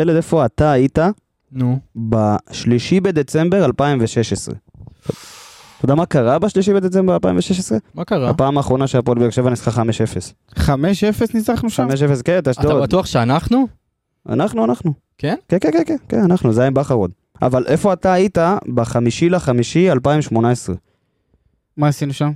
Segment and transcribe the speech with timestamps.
[0.00, 0.98] פלד, איפה אתה היית
[1.52, 1.78] נו.
[1.96, 4.54] בשלישי בדצמבר 2016?
[5.04, 7.78] אתה יודע מה קרה בשלישי בדצמבר 2016?
[7.94, 8.30] מה קרה?
[8.30, 9.82] הפעם האחרונה שהפועל באר שבע ניצחה
[10.52, 10.56] 5-0.
[10.58, 10.60] 5-0
[11.34, 11.88] ניצחנו שם?
[11.88, 12.80] 5-0, כן, את אתה.
[12.80, 13.66] בטוח שאנחנו?
[14.28, 14.92] אנחנו, אנחנו.
[15.18, 15.34] כן?
[15.48, 17.10] כן, כן, כן, כן, אנחנו, זה היה עם בכרוד.
[17.42, 18.38] אבל איפה אתה היית
[18.74, 20.76] בחמישי לחמישי 2018?
[21.76, 22.30] מה עשינו שם?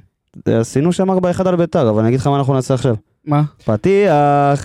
[0.48, 1.14] עשינו שם 4-1
[1.48, 2.94] על ביתר, אבל אני אגיד לך מה אנחנו נעשה עכשיו.
[3.24, 3.42] מה?
[3.64, 4.64] פתיח.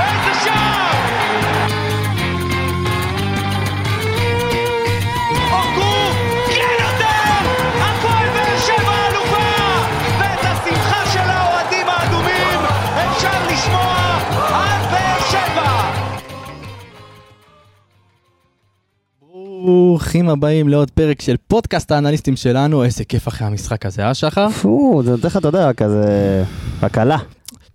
[19.71, 24.49] ברוכים הבאים לעוד פרק של פודקאסט האנליסטים שלנו, איזה כיף אחרי המשחק הזה, אה שחר?
[24.49, 26.43] פו, זה נותן לך, אתה יודע, כזה...
[26.81, 27.17] הקלה.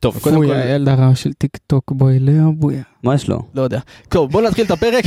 [0.01, 2.83] טוב, קודם פוי, כל, הילד הרע של טיק טוק בוי לאבויה.
[3.03, 3.43] מה יש לו?
[3.55, 3.79] לא יודע.
[4.09, 5.05] טוב, בוא נתחיל את הפרק.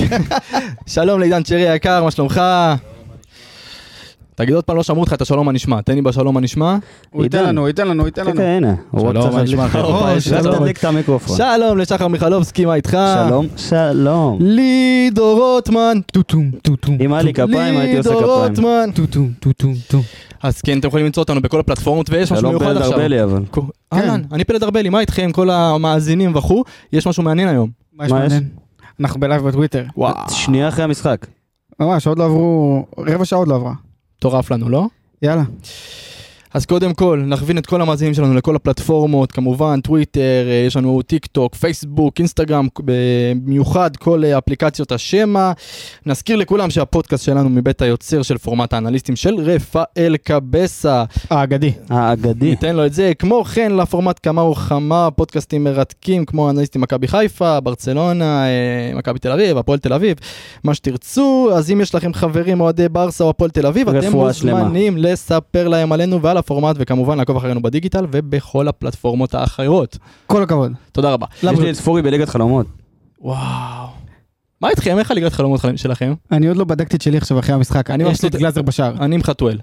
[0.87, 2.41] שלום לעידן צ'רי היקר, מה שלומך?
[4.39, 6.77] תגיד עוד פעם, לא שמעו אותך את השלום הנשמע, תן לי בשלום הנשמע.
[7.11, 7.43] הוא ייתן.
[7.43, 8.37] לנו, הוא ייתן לנו, הוא ייתן כן, לנו.
[8.37, 8.75] כן, הנה.
[8.91, 9.93] הוא רק שלום, צריך מה נשמע להדליק- לכם?
[9.93, 10.55] או, ביי, שרק שלום.
[10.55, 11.37] תדליק את המיקרופון.
[11.37, 12.97] שלום לשחר מיכלובסקי, מה איתך?
[13.27, 14.37] שלום, שלום.
[14.41, 15.97] לידור רוטמן.
[16.11, 16.97] טוטום, טוטום.
[17.05, 18.39] אם היה לי כפיים, הייתי עושה לידור כפיים.
[18.41, 18.89] רוטמן.
[18.95, 20.01] טוטום, טוטום, טום.
[20.43, 22.93] אז כן, אתם יכולים למצוא אותנו בכל הפלטפורמות, ויש משהו שלום מיוחד פלד עכשיו.
[22.93, 23.41] ארבלי, אבל.
[23.51, 26.63] כו- אהלן, אני פלד ארבלי, מה איתכם, כל המאזינים וכו'?
[26.93, 27.69] יש משהו מעניין היום.
[27.93, 28.23] מה יש מה יש?
[28.31, 28.49] מעניין?
[28.99, 29.83] אנחנו בלייב בטוויטר.
[29.97, 30.29] וואו.
[30.29, 31.25] שנייה אחרי המשחק.
[31.79, 33.73] ממש, עוד לא עברו, רבע שעה עוד לא עברה.
[34.19, 34.85] מטורף לנו, לא?
[35.21, 35.43] יאללה.
[36.53, 41.01] אז קודם כל, נכוון את כל המאזינים שלנו לכל הפלטפורמות, כמובן, טוויטר, אה, יש לנו
[41.01, 45.51] טיק טוק, פייסבוק, אינסטגרם, במיוחד כל אה, אפליקציות השמע.
[46.05, 51.03] נזכיר לכולם שהפודקאסט שלנו מבית היוצר של פורמט האנליסטים של רפאל קבסה.
[51.29, 51.71] האגדי.
[51.89, 52.49] האגדי.
[52.49, 53.11] ניתן לו את זה.
[53.19, 59.31] כמו כן, לפורמט כמה וכמה פודקאסטים מרתקים, כמו אנליסטים מכבי חיפה, ברצלונה, אה, מכבי תל
[59.31, 60.17] אביב, הפועל תל אביב,
[60.63, 61.49] מה שתרצו.
[61.53, 64.11] אז אם יש לכם חברים אוהדי ברסה או הפועל תל אביב, אתם.
[64.11, 69.97] מוזמנים לספר להם עלינו ועל הפורמט, וכמובן לעקוב אחרינו בדיגיטל ובכל הפלטפורמות האחרות.
[70.27, 70.71] כל הכבוד.
[70.91, 71.25] תודה רבה.
[71.43, 72.67] יש לי את ספורי בליגת חלומות.
[73.21, 73.87] וואו.
[74.61, 74.99] מה איתכם?
[74.99, 76.13] איך הליגת חלומות שלכם?
[76.31, 77.89] אני עוד לא בדקתי את שלי עכשיו אחרי המשחק.
[77.89, 78.93] אני יש לי את גלאזר בשער.
[78.99, 79.59] אני עם חתואל.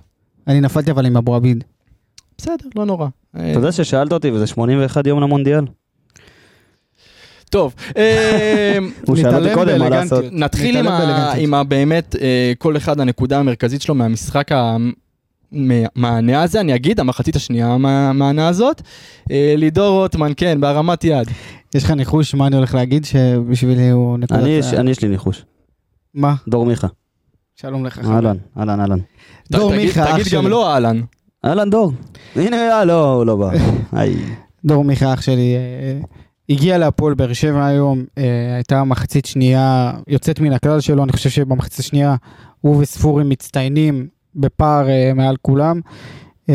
[0.47, 1.65] אני נפלתי אבל עם אבו עביד.
[2.39, 3.09] בסדר, לא נורא.
[3.31, 5.65] אתה יודע ששאלת אותי וזה 81 יום למונדיאל?
[7.51, 10.23] טוב, אה, הוא שאל אותי נתעלם קודם מה באלגנטיות.
[10.23, 10.33] לעשות.
[10.33, 11.07] נתחיל עם, נתעלם ה...
[11.07, 11.45] באלגנטיות.
[11.45, 11.65] עם ה...
[11.65, 14.49] באמת אה, כל אחד הנקודה המרכזית שלו מהמשחק
[15.53, 18.83] המענה הזה, אני אגיד, המחצית השנייה מהמענה הזאת.
[19.31, 21.29] אה, לידור רוטמן, כן, בהרמת יד.
[21.75, 24.41] יש לך ניחוש מה אני הולך להגיד שבשבילי הוא נקודת...
[24.41, 25.45] אני יש- ה- אני יש לי ניחוש.
[26.15, 26.35] מה?
[26.49, 26.87] דור מיכה.
[27.57, 27.99] שלום לך.
[28.05, 28.99] אהלן, אהלן, אהלן.
[29.53, 30.51] דור תגיד- מיכה, אח תגיד גם שלי.
[30.51, 31.01] לא אהלן.
[31.45, 31.93] אהלן דור.
[32.37, 33.51] הנה, אה, לא, הוא לא בא.
[34.65, 36.01] דור מיכה אח שלי אה,
[36.49, 38.25] הגיע להפועל באר שבע היום, אה,
[38.55, 42.17] הייתה מחצית שנייה יוצאת מן הכלל שלו, אני חושב שבמחצית השנייה
[42.61, 45.81] הוא וספורי מצטיינים בפער אה, מעל כולם.
[46.51, 46.55] אה,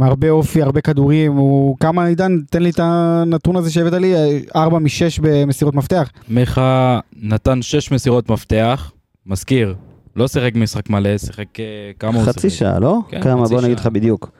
[0.00, 4.14] הרבה אופי, הרבה כדורים, הוא כמה עידן, תן לי את הנתון הזה שהבאת לי,
[4.56, 4.88] 4 מ-6
[5.22, 6.10] במסירות מפתח.
[6.28, 8.92] מיכה נתן 6 מסירות מפתח,
[9.26, 9.74] מזכיר,
[10.16, 11.64] לא שיחק משחק מלא, שיחק אה,
[11.98, 12.38] כמה הוא שיחק?
[12.38, 12.98] חצי שעה, לא?
[13.08, 13.44] כן, כמה?
[13.44, 13.86] חצי בוא נגיד לך.
[13.86, 14.30] בדיוק.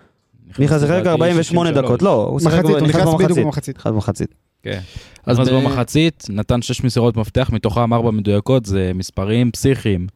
[0.59, 1.85] מיכה שיחק לדעתי 48 63.
[1.85, 3.39] דקות, לא, הוא שיחק במחצית.
[3.45, 3.77] במחצית.
[3.79, 4.35] נכנס במחצית.
[4.63, 4.81] כן.
[5.27, 10.07] אז אז ב- במחצית נתן 6 מסירות מפתח, מתוכם 4 מדויקות, זה מספרים פסיכיים.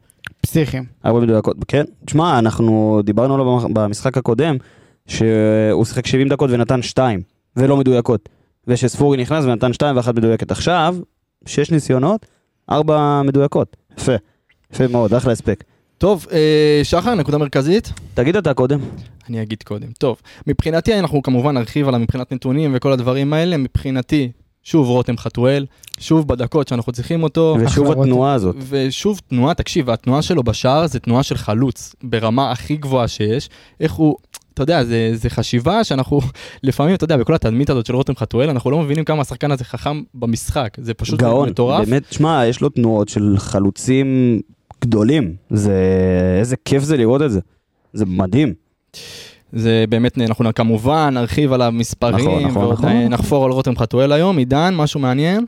[0.49, 0.83] פסיכיים.
[1.05, 1.83] ארבע מדויקות, כן.
[2.05, 4.57] תשמע, אנחנו דיברנו עליו במשחק הקודם,
[5.07, 7.21] שהוא שיחק 70 דקות ונתן 2,
[7.55, 8.29] ולא מדויקות.
[8.67, 10.51] ושספורי נכנס ונתן 2 ואחת מדויקת.
[10.51, 10.95] עכשיו,
[11.45, 12.25] 6 ניסיונות,
[12.71, 13.77] 4 מדויקות.
[13.97, 14.11] יפה.
[14.73, 15.63] יפה מאוד, אחלה הספק.
[15.97, 17.93] טוב, אה, שחר, נקודה מרכזית.
[18.13, 18.79] תגיד אתה קודם.
[19.29, 19.87] אני אגיד קודם.
[19.97, 23.57] טוב, מבחינתי אנחנו כמובן נרחיב עליו מבחינת נתונים וכל הדברים האלה.
[23.57, 24.31] מבחינתי,
[24.63, 25.65] שוב רותם חתואל,
[25.99, 27.57] שוב בדקות שאנחנו צריכים אותו.
[27.59, 28.55] ושוב התנועה הזאת.
[28.69, 33.49] ושוב תנועה, תקשיב, התנועה שלו בשער זה תנועה של חלוץ, ברמה הכי גבוהה שיש.
[33.79, 34.15] איך הוא,
[34.53, 36.21] אתה יודע, זה, זה חשיבה שאנחנו,
[36.63, 39.63] לפעמים, אתה יודע, בכל התדמית הזאת של רותם חתואל, אנחנו לא מבינים כמה השחקן הזה
[39.63, 40.77] חכם במשחק.
[40.81, 41.49] זה פשוט גאון.
[41.49, 41.87] מטורף.
[41.87, 44.39] באמת, תשמע, יש לו תנועות של חלוצים
[44.81, 45.35] גדולים.
[45.49, 45.75] זה...
[46.39, 47.39] איזה כיף זה לראות את זה.
[47.93, 48.53] זה מדהים.
[49.53, 52.89] זה באמת, אנחנו כמובן נרחיב על המספרים, נכון, נכון, נכון.
[52.89, 54.37] אה, נחפור על רותם חתואל היום.
[54.37, 55.45] עידן, משהו מעניין?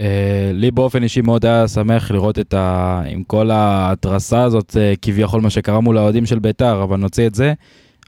[0.00, 0.06] אה,
[0.54, 3.02] לי באופן אישי מאוד היה שמח לראות את ה...
[3.08, 7.34] עם כל ההתרסה הזאת, אה, כביכול מה שקרה מול האוהדים של ביתר, אבל נוציא את
[7.34, 7.52] זה.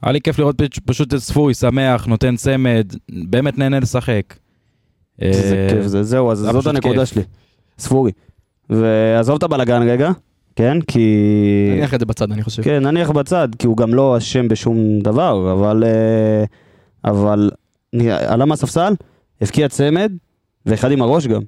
[0.02, 4.34] היה לי כיף לראות פש- פשוט את ספורי שמח, נותן צמד, באמת נהנה לשחק.
[5.20, 7.14] זה כיף, זה- זהו, אז זאת הנקודה כיף.
[7.14, 7.22] שלי.
[7.78, 8.12] ספורי.
[8.70, 10.10] ועזוב את הבלאגן רגע,
[10.56, 10.81] כן?
[10.81, 11.06] כי...
[11.76, 12.62] נניח את זה בצד, אני חושב.
[12.62, 15.85] כן, נניח בצד, כי הוא גם לא אשם בשום דבר, אבל...
[15.87, 16.44] אה,
[17.11, 17.50] אבל...
[18.11, 18.94] עלה מהספסל,
[19.41, 20.12] הבקיע צמד,
[20.67, 21.43] ואחד עם הראש גם.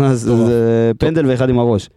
[0.00, 0.20] אז.
[0.20, 1.88] זה פנדל ואחד עם הראש.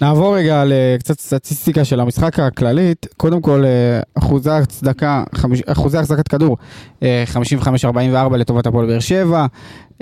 [0.00, 3.06] נעבור רגע לקצת סטטיסטיקה של המשחק הכללית.
[3.16, 5.24] קודם כל, אה, אחוזי הצדקה,
[5.66, 6.56] אחוזי החזקת כדור,
[7.02, 9.46] אה, 55-44 לטובת הפועל באר שבע.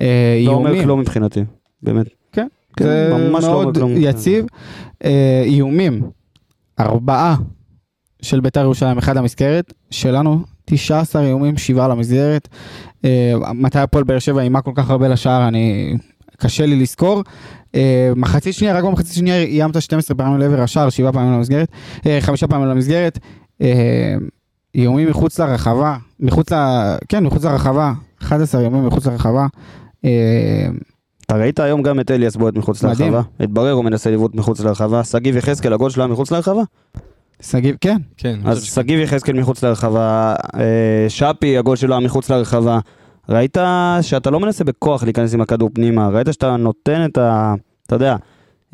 [0.00, 1.44] אה, לא אומר כלום מבחינתי,
[1.82, 2.15] באמת.
[2.76, 3.93] כן, זה ממש לא מאוד כלום.
[3.96, 4.46] יציב.
[5.05, 6.02] אה, איומים,
[6.81, 7.37] ארבעה
[8.23, 12.49] של בית"ר ירושלים, אחד למסגרת, שלנו 19 איומים, שבעה למסגרת.
[13.05, 15.96] אה, מתי הפועל באר שבע אימה כל כך הרבה לשער, אני...
[16.37, 17.23] קשה לי לזכור.
[17.75, 21.69] אה, מחצית שנייה, רק במחצית שנייה איימת 12 פעמים לעבר השער, שבעה פעמים למסגרת,
[22.06, 23.19] אה, חמישה פעמים למסגרת.
[23.61, 24.14] אה,
[24.75, 26.56] איומים מחוץ לרחבה, מחוץ ל...
[27.08, 27.93] כן, מחוץ לרחבה,
[28.23, 29.46] 11 איומים מחוץ לרחבה.
[30.05, 30.69] אה,
[31.26, 33.12] אתה ראית היום גם את אליאס בועט מחוץ מדהים.
[33.12, 33.44] לרחבה?
[33.44, 35.05] את בררו מנסה לבעוט מחוץ לרחבה?
[35.05, 36.62] שגיב יחזקאל, הגול שלה מחוץ לרחבה?
[37.43, 38.62] שגיב, כן, כן, אז.
[38.62, 42.78] שגיב יחזקאל מחוץ לרחבה, אה, שפי, הגול שלו היה מחוץ לרחבה.
[43.28, 43.56] ראית
[44.02, 47.55] שאתה לא מנסה בכוח להיכנס עם הכדור פנימה, ראית שאתה נותן את ה...
[47.87, 48.17] אתה יודע,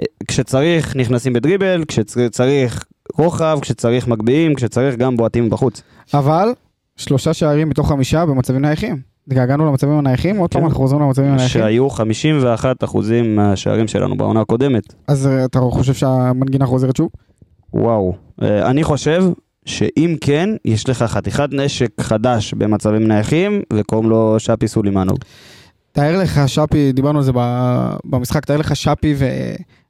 [0.01, 2.85] אה, כשצריך נכנסים בדריבל, כשצריך
[3.19, 5.83] רוחב, כשצריך מגביהים, כשצריך גם בועטים בחוץ.
[6.15, 6.49] אבל
[6.97, 9.12] שלושה שערים מתוך חמישה במצבים נייחים.
[9.27, 10.67] התגעגענו למצבים הנייחים, עוד פעם כן.
[10.67, 11.49] אנחנו חוזרים למצבים הנייחים.
[11.63, 14.95] שהיו 51 אחוזים מהשערים שלנו בעונה הקודמת.
[15.09, 17.09] אז אה, אתה חושב שהמנגינה חוזרת שוב?
[17.75, 18.15] וואו.
[18.43, 19.25] אה, אני חושב
[19.67, 25.19] שאם כן, יש לך חתיכת נשק חדש במצבים נייחים, וקוראים לו שפי סולימנוב.
[25.93, 27.33] תאר לך שפי, דיברנו על זה
[28.05, 29.27] במשחק, תאר לך שפי ו...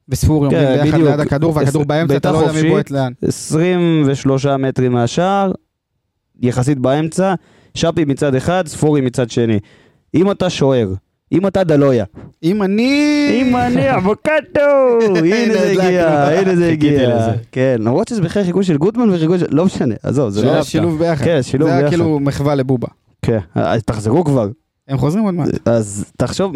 [0.08, 0.98] וספורי כן, עומדים ביחד.
[0.98, 2.70] ליד הכדור והכדור באמצע, אתה לא יודע מי.
[2.70, 3.12] בועט לאן.
[3.22, 5.52] 23 מטרים מהשער,
[6.40, 7.34] יחסית באמצע,
[7.74, 9.58] שפי מצד אחד, ספורי מצד שני.
[10.14, 10.88] אם אתה שוער,
[11.32, 12.04] אם אתה דלויה,
[12.42, 13.28] אם אני...
[13.32, 14.60] אם אני אבוקטו,
[15.16, 15.70] הנה זה.
[15.70, 17.32] הגיע, הנה זה הגיע.
[17.52, 19.46] כן, למרות שזה בכלל חיקוי של גוטמן וחיקוי של...
[19.50, 20.62] לא משנה, עזוב, זה לא...
[20.62, 21.24] זה שילוב ביחד.
[21.24, 21.96] כן, שילוב זה היה ביחד.
[21.96, 22.88] כאילו מחווה לבובה.
[23.22, 24.48] כן, אז תחזרו כבר.
[24.88, 25.48] הם חוזרים עוד מעט.
[25.68, 26.52] אז תחשוב,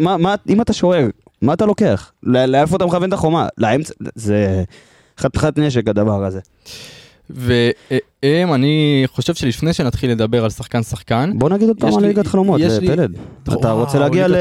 [0.49, 1.07] אם אתה שוער,
[1.41, 2.11] מה אתה לוקח?
[2.23, 3.47] לאיפה אתה מכוון את החומה?
[3.57, 4.63] לאמצע, זה
[5.19, 6.39] חתיכת נשק הדבר הזה.
[7.29, 12.01] והם, אני חושב שלפני שנתחיל לדבר על שחקן שחקן, בוא נגיד עוד פעם יש על
[12.01, 13.15] לי- ליגת חלומות, יש לי- פלד.
[13.43, 14.35] אתה רוצה להגיע ל...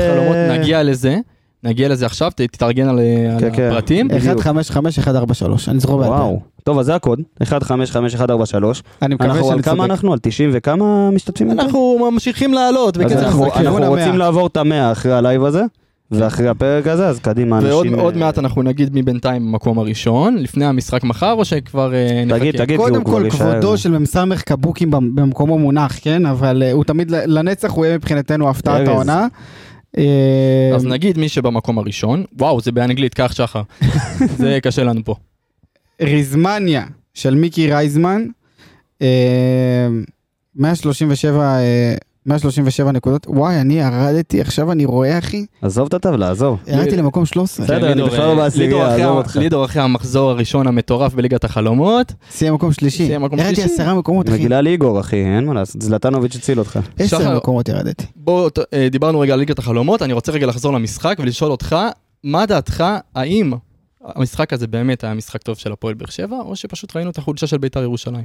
[0.58, 1.16] נגיע לזה,
[1.64, 3.68] נגיע לזה עכשיו, תתארגן על על כן, כן.
[3.70, 4.08] הפרטים.
[4.08, 4.24] בדיוק.
[4.24, 6.14] 155, 143, אני זוכר בעל פה.
[6.14, 6.40] וואו.
[6.64, 8.82] טוב, אז זה הקוד, 155143.
[9.02, 9.90] אני מקווה אנחנו על שאני כמה צודק.
[9.90, 10.12] אנחנו?
[10.12, 11.50] על 90 וכמה משתתפים?
[11.50, 13.46] אנחנו ממשיכים לעלות בקצב אנחנו.
[13.88, 15.62] רוצים לעבור את המאה אחרי הלייב הזה,
[16.10, 18.00] ואחרי הפרק הזה, אז קדימה, ועוד אנשים...
[18.00, 22.24] עוד אה, מעט אנחנו נגיד מי בינתיים במקום הראשון, לפני המשחק מחר, או שכבר אה,
[22.26, 22.38] נחכה?
[22.38, 23.28] תגיד, תגיד, קודם כל.
[23.30, 26.26] כבודו של מ"ס קבוקים במ- במקומו מונח, כן?
[26.26, 28.88] אבל אה, הוא תמיד לנצח, הוא יהיה מבחינתנו הפתעת.
[28.88, 29.26] העונה.
[30.74, 33.62] אז נגיד מי שבמקום הראשון, וואו זה באנגלית, קח שחר,
[34.38, 35.14] זה קשה לנו פה.
[36.02, 38.26] ריזמניה של מיקי רייזמן,
[39.02, 39.88] אה,
[40.56, 41.94] 137, אה,
[42.26, 43.26] 137 נקודות.
[43.28, 46.58] וואי, אני ירדתי, עכשיו אני רואה, אחי, עזוב את הטבלה, עזוב.
[46.66, 47.66] ירדתי למקום 13.
[47.66, 49.36] בסדר, אני בכלל לא בעשירייה, עזוב אותך.
[49.36, 53.06] לידור אחרי המחזור הראשון המטורף בליגת החלומות, סיים מקום שלישי.
[53.06, 53.74] סיים מקום ירדתי שלישי.
[53.74, 54.34] עשרה מקומות, אחי.
[54.38, 56.78] מגילה ליגור, אחי, אין מה לעשות, זלטנוביץ' הציל אותך.
[56.98, 57.36] עשר.
[57.36, 58.04] מקומות ירדתי.
[58.16, 61.76] בואו, ת- אה, דיברנו רגע על ליגת החלומות, אני רוצה רגע לחזור למשחק ולשאול אותך,
[62.24, 62.84] מה דעתך,
[63.14, 63.52] האם
[64.04, 67.46] המשחק הזה באמת היה משחק טוב של הפועל באר שבע, או שפשוט ראינו את החולשה
[67.46, 68.24] של בית"ר ירושלים?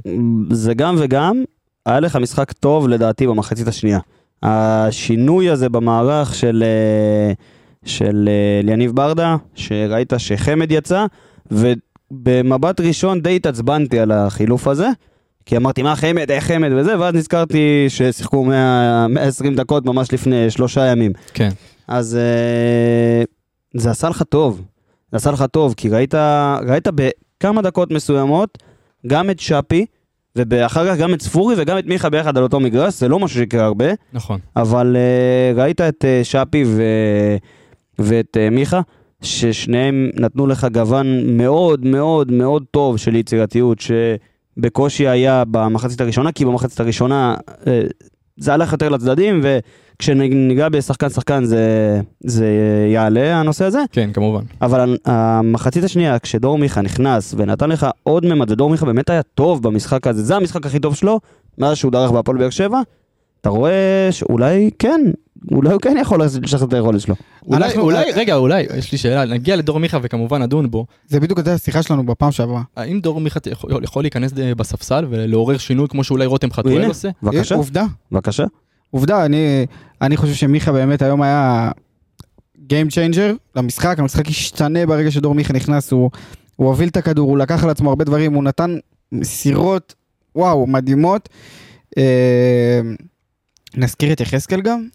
[0.50, 1.44] זה גם וגם,
[1.86, 3.98] היה לך משחק טוב לדעתי במחצית השנייה.
[4.42, 7.32] השינוי הזה במערך של, אה,
[7.84, 11.06] של אה, אליניב ברדה, שראית שחמד יצא,
[11.50, 14.88] ובמבט ראשון די התעצבנתי על החילוף הזה,
[15.46, 20.50] כי אמרתי מה חמד, איך חמד וזה, ואז נזכרתי ששיחקו 100, 120 דקות ממש לפני
[20.50, 21.12] שלושה ימים.
[21.34, 21.48] כן.
[21.88, 23.24] אז אה,
[23.74, 24.62] זה עשה לך טוב,
[25.12, 26.14] זה עשה לך טוב, כי ראית,
[26.68, 28.58] ראית בכמה דקות מסוימות
[29.06, 29.86] גם את שפי,
[30.36, 33.38] ואחר כך גם את ספורי וגם את מיכה ביחד על אותו מגרש, זה לא משהו
[33.40, 34.40] שיקרה הרבה, נכון.
[34.56, 36.82] אבל אה, ראית את אה, שפי ו...
[37.98, 38.80] ואת אה, מיכה,
[39.22, 46.44] ששניהם נתנו לך גוון מאוד מאוד מאוד טוב של יצירתיות, שבקושי היה במחצית הראשונה, כי
[46.44, 47.34] במחצית הראשונה
[47.66, 47.82] אה,
[48.36, 52.46] זה הלך יותר לצדדים, וכשניגע בשחקן שחקן זה, זה
[52.92, 54.42] יעלה הנושא הזה, כן, כמובן.
[54.62, 59.62] אבל המחצית השנייה, כשדור מיכה נכנס ונתן לך עוד ממד, ודור מיכה באמת היה טוב
[59.62, 61.20] במשחק הזה, זה המשחק הכי טוב שלו,
[61.58, 62.80] מאז שהוא דרך בהפועל באר שבע,
[63.40, 65.00] אתה רואה שאולי כן,
[65.50, 67.14] אולי הוא כן יכול לשחרר את היכולת שלו.
[67.46, 70.86] אולי, אנחנו- אולי, רגע, אולי, יש לי שאלה, נגיע לדור מיכה וכמובן נדון בו.
[71.08, 72.62] זה בדיוק הייתה השיחה שלנו בפעם שעברה.
[72.76, 76.86] האם דור מיכה יכול, יכול להיכנס בספסל ולעורר שינוי כמו שאולי רותם חתואל הנה.
[76.86, 77.08] עושה?
[77.22, 78.44] בבקשה, עובדה, בבקשה.
[78.90, 79.66] עובדה, אני,
[80.02, 81.70] אני חושב שמיכה באמת היום היה
[82.58, 86.10] Game Changer למשחק, המשחק השתנה ברגע שדור מיכה נכנס, הוא,
[86.56, 88.76] הוא הוביל את הכדור, הוא לקח על עצמו הרבה דברים, הוא נתן
[89.12, 89.94] מסירות,
[90.36, 91.28] וואו, מדהימות.
[91.98, 92.80] אה,
[93.76, 94.86] נזכיר את יחזקאל גם?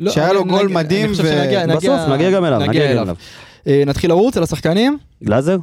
[0.00, 2.90] לא, שהיה לו גול מדהים אני חושב ו- שנגיע- נגיע- בסוף נגיע גם אליו, נגיע
[2.90, 3.16] אליו.
[3.66, 4.98] אה, נתחיל לרוץ על השחקנים.
[5.24, 5.56] גלאזר?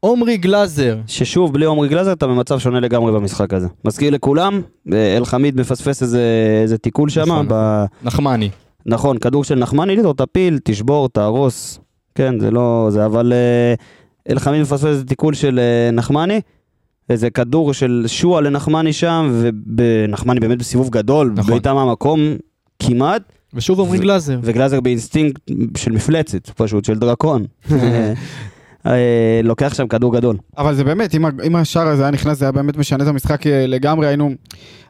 [0.00, 3.66] עומרי גלאזר, ששוב, בלי עומרי גלאזר אתה במצב שונה לגמרי במשחק הזה.
[3.84, 4.60] מזכיר לכולם,
[4.92, 6.22] אה, אלחמיד מפספס איזה,
[6.62, 7.22] איזה תיקול שם.
[7.22, 7.46] נכון.
[7.50, 7.84] ב...
[8.02, 8.50] נחמני.
[8.86, 11.78] נכון, כדור של נחמני, לא, תפיל, תשבור, תהרוס.
[12.14, 13.74] כן, זה לא זה, אבל אה,
[14.32, 15.60] אלחמיד מפספס איזה תיקול של
[15.92, 16.40] נחמני.
[17.10, 19.42] איזה כדור של שועה לנחמני שם,
[19.76, 21.50] ונחמני באמת בסיבוב גדול, נכון.
[21.50, 22.20] בעיטה מהמקום
[22.82, 23.22] כמעט,
[23.54, 24.38] ושוב עומרי ו- גלאזר.
[24.42, 25.40] וגלאזר באינסטינקט
[25.76, 27.44] של מפלצת, פשוט, של דרקון.
[28.86, 30.36] אה, לוקח שם כדור גדול.
[30.58, 31.14] אבל זה באמת,
[31.46, 34.26] אם, השער הזה היה נכנס, זה היה באמת משנה את המשחק אה, לגמרי, היינו...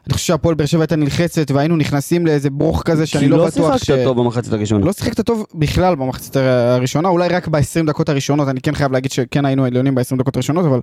[0.07, 3.37] אני חושב שהפועל באר שבע הייתה נלחצת, והיינו נכנסים לאיזה ברוך כזה שאני כי לא
[3.37, 3.85] לא בטוח ש...
[3.85, 4.85] שיחקת טוב במחצית הראשונה.
[4.85, 9.11] לא שיחקת טוב בכלל במחצית הראשונה, אולי רק ב-20 דקות הראשונות, אני כן חייב להגיד
[9.11, 10.79] שכן היינו עליונים ב-20 דקות הראשונות, אבל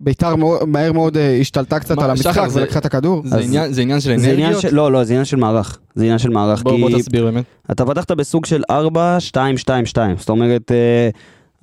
[0.00, 0.34] ביתר
[0.66, 3.22] מהר מאוד אה, השתלטה קצת על המשחק ולקחה את הכדור.
[3.24, 4.64] זה עניין- של אנרגיות?
[4.72, 5.78] לא, לא, זה עניין של מערך.
[5.94, 6.62] זה עניין של מערך.
[6.62, 7.44] בוא תסביר באמת.
[7.70, 10.16] אתה פתחת בסוג של 4, 2, 2, 2.
[10.16, 11.08] זאת אומרת, אה,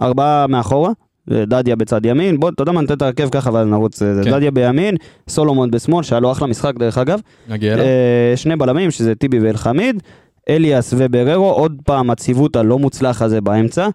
[0.05, 0.91] ארבעה מאחורה,
[1.31, 4.01] אה, דדיה בצד ימין, בוא, אתה יודע מה, ניתן את ההרכב ככה ואז נרוץ.
[4.01, 4.31] אה, כן.
[4.31, 4.95] דדיה בימין,
[5.29, 7.19] סולומון בשמאל, שהיה לו אחלה משחק דרך אגב.
[7.49, 7.85] נגיע אליו.
[7.85, 10.03] אה, שני בלמים, שזה טיבי ואלחמיד.
[10.49, 13.87] אליאס ובררו, עוד פעם הציוות הלא מוצלח הזה באמצע.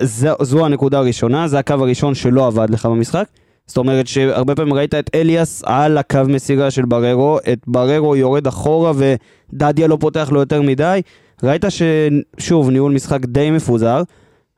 [0.00, 3.24] זו, זו הנקודה הראשונה, זה הקו הראשון שלא עבד לך במשחק.
[3.66, 8.46] זאת אומרת שהרבה פעמים ראית את אליאס על הקו מסירה של בררו, את בררו יורד
[8.46, 11.00] אחורה ודדיה לא פותח לו יותר מדי.
[11.42, 14.02] ראית ששוב, ניהול משחק די מפוזר.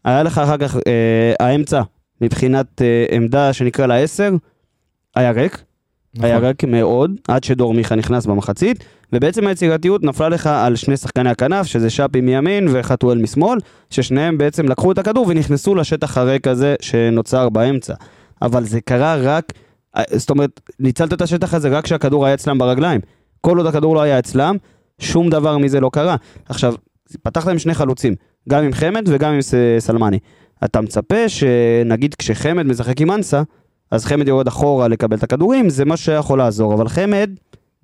[0.04, 1.82] היה לך אחר כך אה, האמצע,
[2.20, 4.30] מבחינת אה, עמדה שנקרא לה 10,
[5.16, 5.62] היה ריק.
[6.22, 6.48] היה נכון.
[6.48, 11.66] רק מאוד, עד שדור מיכה נכנס במחצית, ובעצם היצירתיות נפלה לך על שני שחקני הכנף,
[11.66, 13.58] שזה שפי מימין וחתואל משמאל,
[13.90, 17.94] ששניהם בעצם לקחו את הכדור ונכנסו לשטח הריק הזה שנוצר באמצע.
[18.42, 19.52] אבל זה קרה רק,
[19.96, 23.00] אה, זאת אומרת, ניצלת את השטח הזה רק כשהכדור היה אצלם ברגליים.
[23.40, 24.56] כל עוד הכדור לא היה אצלם,
[24.98, 26.16] שום דבר מזה לא קרה.
[26.48, 26.74] עכשיו,
[27.22, 28.14] פתחת עם שני חלוצים,
[28.48, 29.40] גם עם חמד וגם עם
[29.78, 30.18] סלמני.
[30.64, 33.42] אתה מצפה שנגיד כשחמד משחק עם אנסה,
[33.90, 37.30] אז חמד יורד אחורה לקבל את הכדורים, זה משהו שיכול לעזור, אבל חמד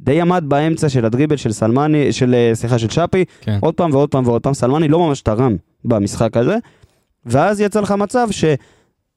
[0.01, 3.59] די עמד באמצע של הדריבל של סלמני, של, אה, סליחה, של שפי, כן.
[3.61, 6.57] עוד פעם ועוד פעם ועוד פעם, סלמני לא ממש תרם במשחק הזה,
[7.27, 8.29] ואז יצא לך מצב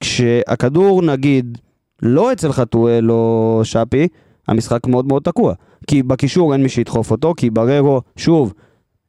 [0.03, 1.57] שכשהכדור נגיד
[2.01, 4.07] לא אצל חתואל או שפי,
[4.47, 5.53] המשחק מאוד מאוד תקוע.
[5.87, 8.53] כי בקישור אין מי שידחוף אותו, כי בררו, שוב,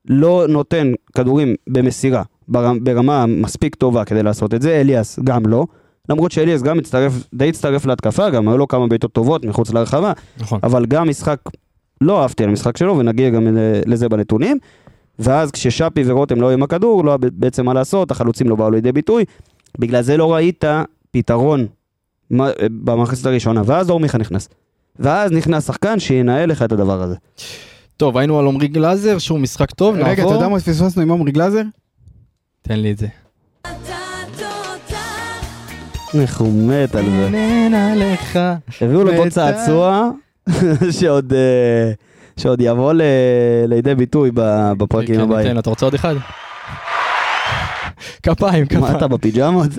[0.08, 5.66] לא נותן כדורים במסירה בר- ברמה מספיק טובה כדי לעשות את זה, אליאס גם לא.
[6.08, 10.12] למרות שאליאס גם הצטרף, די הצטרף להתקפה, גם היו לו כמה בעיטות טובות מחוץ לרחבה,
[10.40, 10.60] נכון.
[10.62, 11.40] אבל גם משחק,
[12.00, 13.46] לא אהבתי על המשחק שלו, ונגיע גם
[13.86, 14.58] לזה בנתונים.
[15.18, 18.70] ואז כששפי ורותם לא היו עם הכדור, לא היה בעצם מה לעשות, החלוצים לא באו
[18.70, 19.24] לידי ביטוי.
[19.78, 20.64] בגלל זה לא ראית
[21.10, 21.66] פתרון
[22.60, 24.48] במחצית הראשונה, ואז דור מיכה נכנס.
[24.98, 27.14] ואז נכנס שחקן שינהל לך את הדבר הזה.
[27.96, 30.34] טוב, היינו על עומרי גלאזר, שוב משחק טוב, רגע, אתה נעבור.
[30.34, 31.62] יודע מה פספסנו עם עמרי גלאזר?
[32.62, 33.06] תן לי את זה.
[36.20, 37.28] איך הוא מת על זה.
[37.30, 38.38] נהנה לך.
[38.80, 40.10] הביאו לו פה צעצוע
[40.90, 41.32] שעוד,
[42.36, 42.92] שעוד יבוא
[43.68, 44.30] לידי ביטוי
[44.78, 45.58] בפרקים הבאים.
[45.58, 46.14] אתה רוצה עוד אחד?
[48.22, 48.96] כפיים, מה כפיים.
[48.96, 49.70] אתה בפיג'מות?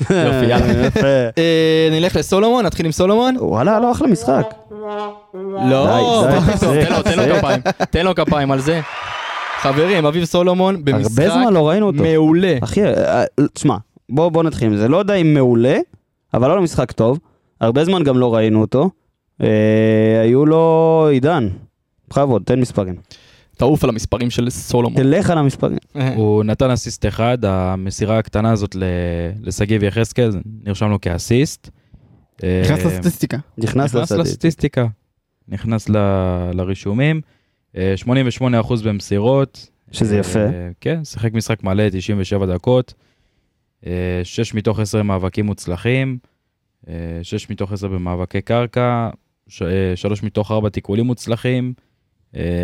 [0.00, 0.86] יופי, יאללה.
[0.86, 1.06] יפה.
[1.38, 3.36] אה, נלך לסולומון, נתחיל עם סולומון?
[3.38, 4.54] וואלה, לא אחלה משחק.
[5.70, 6.22] לא,
[7.04, 7.36] תן לו.
[7.36, 7.60] כפיים,
[7.90, 8.80] תן לו כפיים על זה.
[9.60, 12.02] חברים, אביב סולומון במשחק הרבה זמן לא ראינו אותו.
[12.02, 12.56] מעולה.
[12.62, 13.76] אחי, אה, תשמע,
[14.08, 14.88] בוא בוא נתחיל עם זה.
[14.88, 15.78] לא יודע אם מעולה,
[16.34, 17.18] אבל לא משחק טוב.
[17.60, 18.90] הרבה זמן גם לא ראינו אותו.
[19.42, 21.48] אה, היו לו עידן.
[22.10, 22.94] בכבוד, תן מספרים.
[23.56, 25.02] תעוף על המספרים של סולומון.
[25.02, 25.78] תלך על המספרים.
[26.14, 28.82] הוא נתן אסיסט אחד, המסירה הקטנה הזאת ל-
[29.42, 30.30] לשגיב יחזקאל,
[30.64, 31.70] נרשם לו כאסיסט.
[32.62, 33.36] נכנס אה, לסטטיסטיקה.
[33.58, 34.86] נכנס לסטטיסטיקה.
[35.48, 35.96] נכנס ל-
[36.54, 37.20] לרישומים.
[37.76, 38.06] אה, 88%
[38.84, 39.70] במסירות.
[39.92, 40.38] שזה יפה.
[40.38, 42.94] אה, כן, שיחק משחק מלא, 97 דקות.
[44.22, 46.18] 6 מתוך 10 מאבקים מוצלחים.
[47.22, 49.10] 6 מתוך 10 במאבקי קרקע.
[49.48, 51.72] 3 מתוך 4 תיקולים מוצלחים.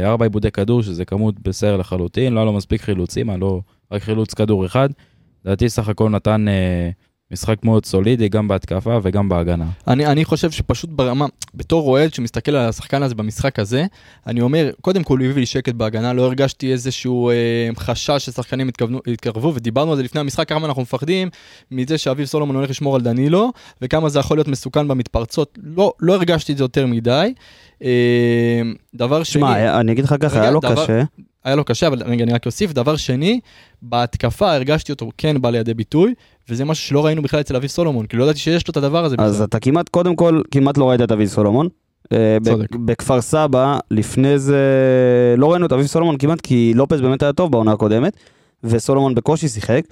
[0.04, 2.32] 4 עיבודי כדור, שזה כמות בסדר לחלוטין.
[2.32, 3.62] לא היה לו מספיק חילוצים, היה לו
[3.92, 4.88] רק חילוץ כדור אחד.
[5.44, 6.90] לדעתי סך הכל נתן אה,
[7.32, 9.66] משחק מאוד סולידי, גם בהתקפה וגם בהגנה.
[9.88, 13.86] אני, אני חושב שפשוט ברמה, בתור אוהד שמסתכל על השחקן הזה במשחק הזה,
[14.26, 18.68] אני אומר, קודם כל הוא הביא לי שקט בהגנה, לא הרגשתי איזשהו אה, חשש ששחקנים
[18.68, 21.28] התכוונו, התקרבו, ודיברנו על זה לפני המשחק, כמה אנחנו מפחדים
[21.70, 26.14] מזה שאביב סולומון הולך לשמור על דנילו, וכמה זה יכול להיות מסוכן במתפרצות, לא, לא
[26.14, 27.32] הרגשתי את זה יותר מדי.
[27.84, 28.62] אה,
[28.94, 31.02] דבר שני, שמע, אני אגיד לך ככה, היה לו דבר- קשה.
[31.44, 33.40] היה לו קשה, אבל רגע, אני רק אוסיף, דבר שני,
[33.82, 36.14] בהתקפה הרגשתי אותו כן בא לידי ביטוי,
[36.48, 39.04] וזה משהו שלא ראינו בכלל אצל אביב סולומון, כי לא ידעתי שיש לו את הדבר
[39.04, 39.44] הזה אז בכלל.
[39.44, 41.68] אתה כמעט, קודם כל, כמעט לא ראית את אביב סולומון.
[42.12, 42.76] אה, צודק.
[42.76, 44.58] בכפר סבא, לפני זה,
[45.36, 48.12] לא ראינו את אביב סולומון כמעט, כי לופז באמת היה טוב בעונה הקודמת,
[48.64, 49.82] וסולומון בקושי שיחק,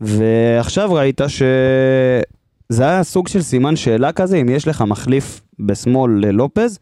[0.00, 6.78] ועכשיו ראית שזה היה סוג של סימן שאלה כזה, אם יש לך מחליף בשמאל ללופז,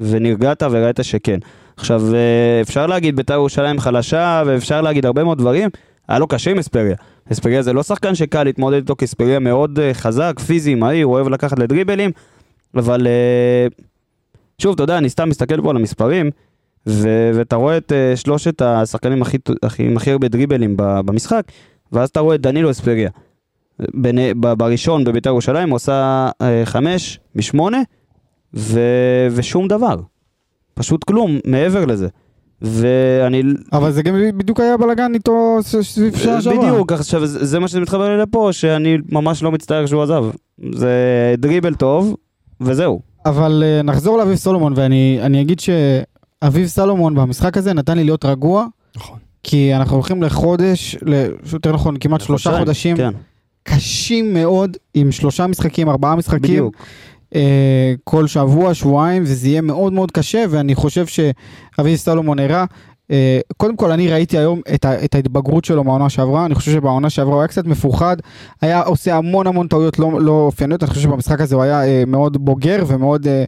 [0.00, 1.38] ונרגעת וראית שכן.
[1.76, 5.68] עכשיו, אה, אפשר להגיד בית"ר ירושלים חלשה, ואפשר להגיד הרבה מאוד דברים,
[6.08, 6.96] היה לו קשה עם אספריה.
[7.32, 11.28] אספריה זה לא שחקן שקל להתמודד איתו, כי אספריה מאוד אה, חזק, פיזי, מהיר, אוהב
[11.28, 12.10] לקחת לדריבלים,
[12.74, 13.66] אבל אה,
[14.58, 16.30] שוב, אתה יודע, אני סתם מסתכל פה על המספרים,
[16.86, 21.42] ו- ואתה רואה את שלושת השחקנים הכי, הכי, עם הכי הרבה דריבלים במשחק,
[21.92, 23.10] ואז אתה רואה את דנילו אספריה.
[23.94, 27.78] בין- ב- בראשון בבית"ר ירושלים הוא אה, חמש משמונה,
[28.54, 29.96] ו- ושום דבר.
[30.74, 32.08] פשוט כלום מעבר לזה.
[32.62, 33.42] ואני...
[33.72, 36.70] אבל זה גם בדיוק היה בלאגן איתו סביב שעה שעברה.
[36.70, 40.24] בדיוק, עכשיו זה מה שזה מתחבר לי לפה, שאני ממש לא מצטער שהוא עזב.
[40.74, 40.90] זה
[41.38, 42.16] דריבל טוב,
[42.60, 43.00] וזהו.
[43.26, 48.24] אבל אה, נחזור לאביב סולומון, ואני אני אגיד שאביב סולומון במשחק הזה נתן לי להיות
[48.24, 48.66] רגוע,
[48.96, 49.18] נכון.
[49.42, 53.10] כי אנחנו הולכים לחודש, ל- יותר נכון, כמעט שלושה חודשיים, חודשים כן,
[53.62, 56.38] קשים מאוד, עם שלושה משחקים, ארבעה משחקים.
[56.40, 56.74] בדיוק.
[57.34, 62.64] אה, כל שבוע, שבועיים, וזה יהיה מאוד מאוד קשה, ואני חושב שאביב סלומון הראה.
[63.10, 66.72] אה, קודם כל, אני ראיתי היום את, ה, את ההתבגרות שלו מהעונה שעברה, אני חושב
[66.72, 68.16] שבעונה שעברה הוא היה קצת מפוחד,
[68.62, 72.02] היה עושה המון המון טעויות לא, לא אופייניות, אני חושב שבמשחק הזה הוא היה אה,
[72.06, 73.44] מאוד בוגר ומאוד אה,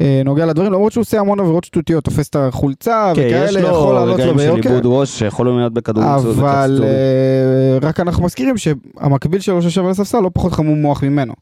[0.00, 3.66] אה, נוגע לדברים, למרות שהוא עושה המון עבירות שטותיות, תופס את החולצה כן, וכאלה, יש
[3.66, 4.68] יכול לו לעלות לו רגעים של ביוקר.
[4.68, 10.20] איבוד ראש שיכולים להיות בכדור אבל אה, רק אנחנו מזכירים שהמקביל שלו שיושב על הספסל
[10.20, 11.34] לא פחות חמום מוח ממנו.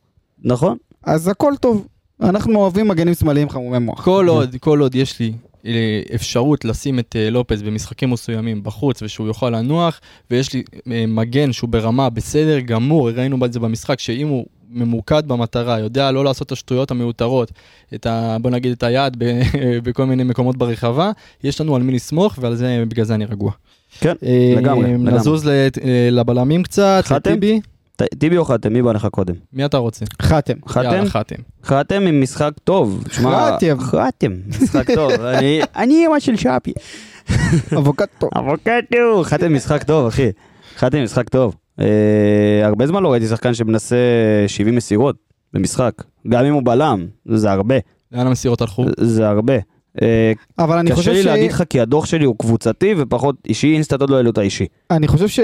[0.44, 0.76] נכון.
[1.04, 1.86] אז הכל טוב.
[2.22, 4.04] אנחנו אוהבים מגנים שמאליים חמומי מוח.
[4.04, 5.32] כל עוד, כל עוד יש לי
[5.66, 10.00] אה, אפשרות לשים את אה, לופז במשחקים מסוימים בחוץ ושהוא יוכל לנוח,
[10.30, 10.62] ויש לי
[10.92, 16.10] אה, מגן שהוא ברמה בסדר גמור, ראינו את זה במשחק, שאם הוא ממוקד במטרה, יודע
[16.10, 17.52] לא לעשות את השטויות המיותרות,
[17.94, 19.40] את ה, בוא נגיד את היד ב,
[19.84, 21.10] בכל מיני מקומות ברחבה,
[21.44, 23.52] יש לנו על מי לסמוך ועל זה, בגלל זה אני רגוע.
[24.00, 24.14] כן,
[24.56, 25.12] לגמרי, לגמרי.
[25.12, 25.68] נזוז ל-
[26.10, 27.04] לבלמים קצת?
[27.10, 27.60] לטיבי,
[28.18, 28.72] טיבי או חתם?
[28.72, 29.34] מי בא לך קודם?
[29.52, 30.04] מי אתה רוצה?
[30.22, 30.54] חתם.
[30.68, 30.84] חתם?
[30.84, 31.36] יאללה, חתם.
[31.64, 33.04] חתם עם משחק טוב.
[33.12, 33.80] שמע, חתם.
[33.80, 34.32] חתם.
[34.48, 35.12] משחק טוב.
[35.12, 36.72] אני- אני אמא של שפי.
[37.78, 38.28] אבוקטו.
[38.38, 39.22] אבוקטו.
[39.24, 40.28] חתם משחק טוב, אחי.
[40.76, 41.54] חתם משחק טוב.
[41.80, 41.86] אה,
[42.64, 43.96] הרבה זמן לא ראיתי שחקן שמנסה
[44.46, 45.16] 70 מסירות
[45.52, 45.92] במשחק.
[46.28, 47.74] גם אם הוא בלם, זה הרבה.
[48.12, 48.84] לאן המסירות הלכו?
[49.00, 49.54] זה הרבה.
[50.02, 51.26] אה, אבל אני קשה חושב לי ש...
[51.26, 54.66] להגיד לך כי הדוח שלי הוא קבוצתי ופחות אישי, אינסטאט עוד לא העלו את האישי.
[54.90, 55.40] אני חושב ש...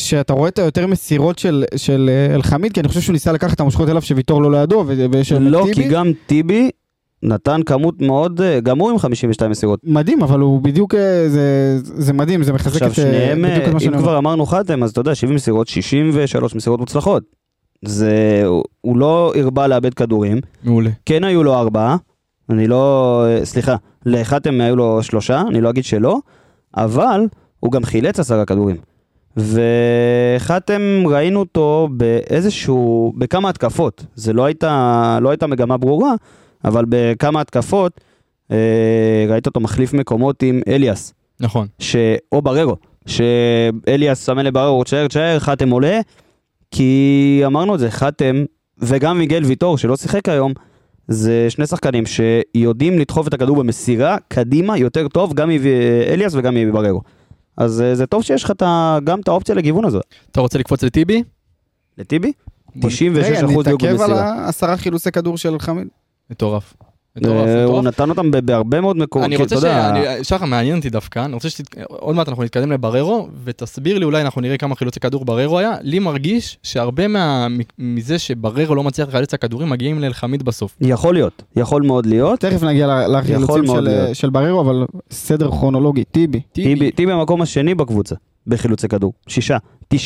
[0.00, 3.54] שאתה רואה את היותר מסירות של, של אה, אלחמיד, כי אני חושב שהוא ניסה לקחת
[3.54, 5.74] את המושכות אליו שוויטור לא לידו, ויש שם את לא, טיבי.
[5.82, 6.70] כי גם טיבי
[7.22, 9.80] נתן כמות מאוד, אה, גם הוא עם 52 מסירות.
[9.84, 11.42] מדהים, אבל הוא בדיוק, אה, זה,
[11.82, 14.02] זה מדהים, זה מחזק עכשיו את, שניהם, בדיוק את מה שאני אם אומר.
[14.04, 17.22] כבר אמרנו חתם, אז אתה יודע, 70 מסירות, 63 מסירות מוצלחות.
[17.84, 18.12] זה,
[18.46, 20.90] הוא- הוא לא הרבה לאבד כדורים, מעולה.
[21.06, 21.96] כן היו לו ארבעה,
[22.50, 26.18] אני לא, סליחה, לחתם היו לו שלושה, אני לא אגיד שלא,
[26.76, 27.20] אבל
[27.60, 28.76] הוא גם חילץ עשרה כדורים.
[29.38, 36.14] וחתם ראינו אותו באיזשהו, בכמה התקפות, זה לא הייתה, לא הייתה מגמה ברורה,
[36.64, 38.00] אבל בכמה התקפות
[38.50, 41.14] אה, ראית אותו מחליף מקומות עם אליאס.
[41.40, 41.66] נכון.
[41.78, 41.96] ש...
[42.32, 46.00] או בררו, שאליאס סמן לבררו, תשאר, תשאר, חתם עולה,
[46.70, 48.44] כי אמרנו את זה, חתם,
[48.78, 50.52] וגם מיגל ויטור, שלא שיחק היום,
[51.08, 57.00] זה שני שחקנים שיודעים לדחוף את הכדור במסירה קדימה יותר טוב, גם מאליאס וגם מבררו.
[57.58, 58.52] אז אה, זה טוב שיש לך
[59.04, 60.04] גם את האופציה לגיוון הזאת.
[60.32, 61.22] אתה רוצה לקפוץ לטיבי?
[61.98, 62.32] לטיבי?
[62.74, 62.92] בוא- 96%
[63.22, 64.44] רגע, דיוק נתעכב על במסירה.
[64.44, 65.88] העשרה חילוסי כדור של אלחמיד.
[66.30, 66.74] מטורף.
[67.24, 67.82] אה, הוא.
[67.82, 69.26] נתן אותם בהרבה מאוד מקומות.
[69.26, 70.28] אני כי רוצה אתה ש...
[70.28, 74.40] שחר, מעניין אותי דווקא, אני רוצה שעוד מעט אנחנו נתקדם לבררו, ותסביר לי, אולי אנחנו
[74.40, 77.46] נראה כמה חילוצי כדור בררו היה, לי מרגיש שהרבה מה-
[77.78, 80.76] מזה שבררו לא מצליח לחלץ את הכדורים, מגיעים לאלחמיד בסוף.
[80.80, 82.40] יכול להיות, יכול מאוד להיות.
[82.40, 86.40] תכף נגיע ל- לחילוצים מאוד של, בררו, אבל סדר כרונולוגי, טיבי.
[86.52, 88.14] טיבי, טיבי במקום השני בקבוצה,
[88.48, 89.56] בחילוצי כדור, שישה.
[89.94, 89.98] 96%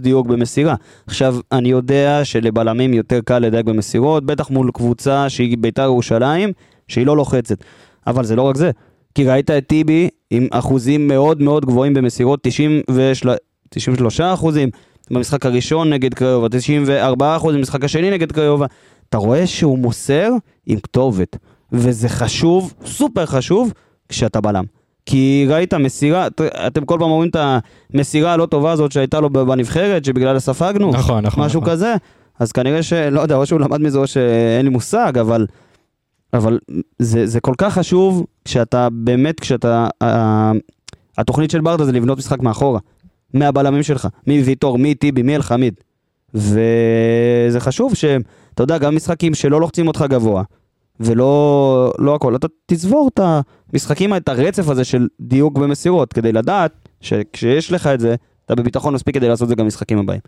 [0.00, 0.74] דיוק במסירה.
[1.06, 6.52] עכשיו, אני יודע שלבלמים יותר קל לדייק במסירות, בטח מול קבוצה שהיא בית"ר ירושלים,
[6.88, 7.64] שהיא לא לוחצת.
[8.06, 8.70] אבל זה לא רק זה,
[9.14, 13.36] כי ראית את טיבי עם אחוזים מאוד מאוד גבוהים במסירות, 93,
[13.68, 14.68] 93 אחוזים
[15.10, 18.66] במשחק הראשון נגד קריובה, 94 אחוז במשחק השני נגד קריובה.
[19.08, 20.30] אתה רואה שהוא מוסר
[20.66, 21.36] עם כתובת,
[21.72, 23.72] וזה חשוב, סופר חשוב,
[24.08, 24.64] כשאתה בלם.
[25.06, 26.26] כי ראית מסירה,
[26.66, 27.36] אתם כל פעם אומרים את
[27.94, 31.44] המסירה הלא טובה הזאת שהייתה לו בנבחרת, שבגללה ספגנו, נכון, נכון.
[31.44, 31.72] משהו נכון.
[31.72, 31.94] כזה,
[32.38, 35.46] אז כנראה שלא יודע, או שהוא למד מזה או שאין לי מושג, אבל
[36.34, 36.58] אבל
[36.98, 39.88] זה, זה כל כך חשוב כשאתה באמת, כשאתה...
[41.18, 42.80] התוכנית של ברדה זה לבנות משחק מאחורה.
[43.34, 45.74] מהבלמים שלך, מוויטור, מטיבי, מאלחמיד.
[46.34, 50.42] וזה חשוב שאתה יודע, גם משחקים שלא לוחצים אותך גבוה,
[51.00, 53.20] ולא לא הכל, אתה תצבור את
[53.72, 58.14] המשחקים, את הרצף הזה של דיוק במסירות, כדי לדעת שכשיש לך את זה,
[58.46, 60.20] אתה בביטחון מספיק כדי לעשות את זה גם במשחקים הבאים.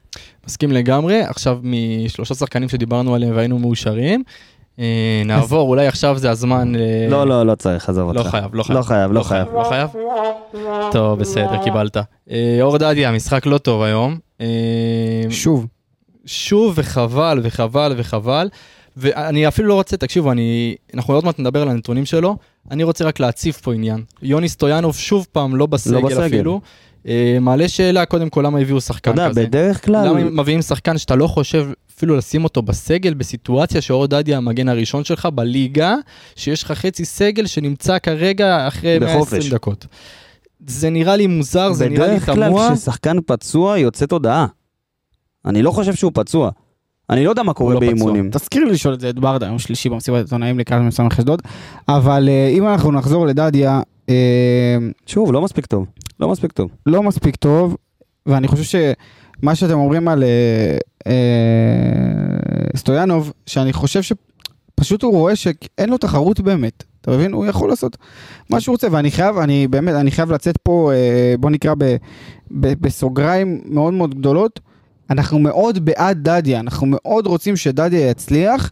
[0.46, 4.22] מסכים לגמרי, עכשיו משלושה שחקנים שדיברנו עליהם והיינו מאושרים,
[4.78, 6.72] אה, נעבור, אולי עכשיו זה הזמן...
[6.76, 8.30] אה, לא, לא, לא צריך, עזוב לא אותך.
[8.30, 8.78] חייב, לא חייב.
[8.78, 9.48] לא חייב, לא חייב.
[9.54, 9.90] לא חייב?
[10.92, 11.96] טוב, בסדר, קיבלת.
[12.30, 14.18] אה, אור דדיה, משחק לא טוב היום.
[14.40, 14.46] אה,
[15.30, 15.66] שוב,
[16.26, 18.48] שוב וחבל וחבל וחבל.
[18.96, 22.36] ואני אפילו לא רוצה, תקשיבו, אני, אנחנו עוד מעט נדבר על הנתונים שלו,
[22.70, 24.02] אני רוצה רק להציף פה עניין.
[24.22, 26.26] יוני סטויאנוב שוב פעם לא בסגל, בסגל.
[26.26, 26.60] אפילו.
[27.08, 29.46] אה, מעלה שאלה קודם כל למה הביאו אתה שחקן יודע, כזה.
[29.46, 30.08] בדרך כלל...
[30.08, 35.04] למה מביאים שחקן שאתה לא חושב אפילו לשים אותו בסגל בסיטואציה שאור דדיה המגן הראשון
[35.04, 35.94] שלך בליגה,
[36.36, 39.32] שיש לך חצי סגל שנמצא כרגע אחרי בחופש.
[39.32, 39.86] 120 דקות.
[40.66, 42.70] זה נראה לי מוזר, זה נראה לי בדרך כלל תמוה.
[42.74, 44.46] כששחקן פצוע יוצאת הודעה.
[45.44, 46.50] אני לא חושב שהוא פצוע.
[47.10, 47.92] אני לא יודע מה קורה לא פצוע.
[47.92, 48.30] באימונים.
[48.30, 51.42] תזכיר לי לשאול את זה את ברדה יום שלישי במסיבת עיתונאים לקראת מסמך אשדוד,
[51.88, 55.86] אבל אה, אם אנחנו נחזור לדדיה, אה, שוב, לא מספיק טוב.
[56.20, 56.70] לא מספיק טוב.
[56.86, 57.76] לא מספיק טוב,
[58.26, 60.24] ואני חושב שמה שאתם אומרים על
[61.06, 61.10] אה,
[62.76, 66.84] סטויאנוב, שאני חושב שפשוט הוא רואה שאין לו תחרות באמת.
[67.00, 67.32] אתה מבין?
[67.32, 67.96] הוא יכול לעשות
[68.50, 70.90] מה שהוא רוצה, ואני חייב, אני באמת, אני חייב לצאת פה,
[71.40, 71.84] בוא נקרא ב,
[72.50, 74.60] ב, בסוגריים מאוד מאוד גדולות.
[75.10, 78.70] אנחנו מאוד בעד דדיה, אנחנו מאוד רוצים שדדיה יצליח.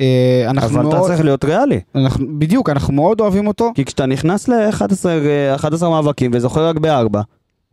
[0.00, 1.80] אה, אנחנו אבל אתה מאוד, צריך להיות ריאלי.
[1.94, 3.72] אנחנו, בדיוק, אנחנו מאוד אוהבים אותו.
[3.74, 7.22] כי כשאתה נכנס ל-11 מאבקים וזוכר רק בארבע,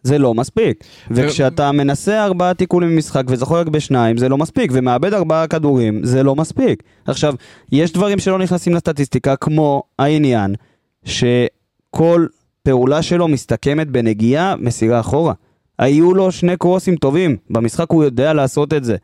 [0.04, 0.84] זה לא מספיק.
[1.12, 4.72] וכשאתה מנסה ארבעה תיקולים במשחק וזוכר רק בשניים, זה לא מספיק.
[4.74, 6.84] ומאבד ארבעה כדורים, זה לא מספיק.
[7.06, 7.36] עכשיו,
[7.72, 10.56] יש דברים שלא נכנסים לסטטיסטיקה, כמו העניין
[11.04, 12.26] שכל
[12.64, 15.34] פעולה שלו מסתכמת בנגיעה, מסירה אחורה.
[15.80, 18.96] היו לו שני קרוסים טובים, במשחק הוא יודע לעשות את זה.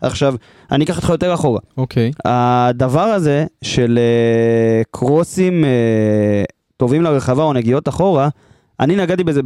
[0.00, 0.34] עכשיו,
[0.72, 1.60] אני אקח אותך יותר אחורה.
[1.76, 2.10] אוקיי.
[2.24, 6.44] הדבר הזה של אה, קרוסים אה,
[6.76, 8.28] טובים לרחבה או נגיעות אחורה,
[8.80, 9.40] אני נגעתי בזה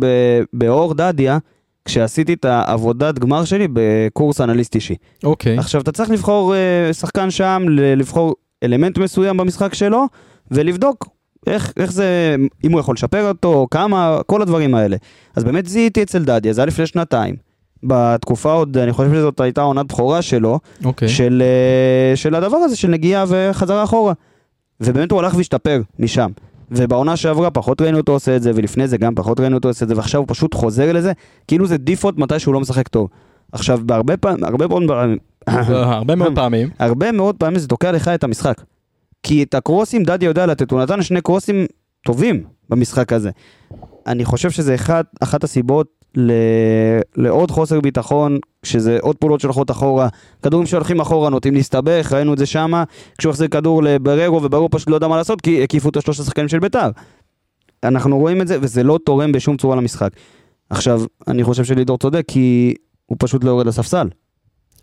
[0.52, 1.38] באור דדיה,
[1.84, 4.94] כשעשיתי את העבודת גמר שלי בקורס אנליסט אישי.
[5.24, 5.58] אוקיי.
[5.58, 10.04] עכשיו, אתה צריך לבחור אה, שחקן שם, לבחור אלמנט מסוים במשחק שלו,
[10.50, 11.08] ולבדוק
[11.46, 14.96] איך, איך זה, אם הוא יכול לשפר אותו, כמה, כל הדברים האלה.
[15.36, 17.34] אז באמת זיהיתי אצל דדיה, זה היה לפני שנתיים.
[17.82, 21.08] בתקופה עוד, אני חושב שזאת הייתה עונת בכורה שלו, אוקיי.
[21.08, 24.12] של, אה, של הדבר הזה של נגיעה וחזרה אחורה.
[24.80, 26.30] ובאמת הוא הלך והשתפר משם.
[26.70, 29.84] ובעונה שעברה פחות ראינו אותו עושה את זה, ולפני זה גם פחות ראינו אותו עושה
[29.84, 31.12] את זה, ועכשיו הוא פשוט חוזר לזה,
[31.48, 33.08] כאילו זה דיפולט מתי שהוא לא משחק טוב.
[33.52, 36.68] עכשיו, בהרבה פעמים, הרבה פעמים, הרבה מאוד פעמים.
[36.78, 38.62] הרבה מאוד פעמים זה תוקע לך את המשחק.
[39.22, 41.66] כי את הקרוסים דדיה יודע לתת, הוא נתן שני קרוסים
[42.04, 43.30] טובים במשחק הזה.
[44.06, 46.32] אני חושב שזה אחד, אחת הסיבות ל...
[47.16, 50.08] לעוד חוסר ביטחון, שזה עוד פעולות שהולכות אחורה,
[50.42, 52.84] כדורים שהולכים אחורה נוטים להסתבך, ראינו את זה שמה,
[53.18, 56.48] כשהוא החזיר כדור לבררו ובררו פשוט לא יודע מה לעשות כי הקיפו את השלושת השחקנים
[56.48, 56.90] של ביתר.
[57.84, 60.10] אנחנו רואים את זה וזה לא תורם בשום צורה למשחק.
[60.70, 62.74] עכשיו, אני חושב שלידור צודק כי
[63.06, 64.08] הוא פשוט לא יורד לספסל.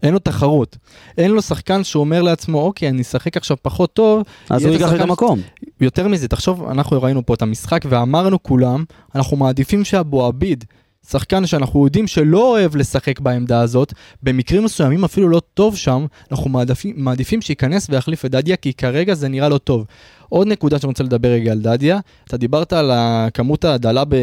[0.03, 0.77] אין לו תחרות.
[1.17, 4.23] אין לו שחקן שאומר לעצמו, אוקיי, אני אשחק עכשיו פחות טוב.
[4.49, 5.39] אז הוא ייקח את המקום.
[5.81, 8.84] יותר מזה, תחשוב, אנחנו ראינו פה את המשחק ואמרנו כולם,
[9.15, 10.63] אנחנו מעדיפים שאבו עביד,
[11.10, 16.49] שחקן שאנחנו יודעים שלא אוהב לשחק בעמדה הזאת, במקרים מסוימים אפילו לא טוב שם, אנחנו
[16.49, 19.86] מעדיפים, מעדיפים שייכנס ויחליף את דדיה, כי כרגע זה נראה לא טוב.
[20.29, 24.15] עוד נקודה שאני רוצה לדבר רגע על דדיה, אתה דיברת על הכמות הדלה ב...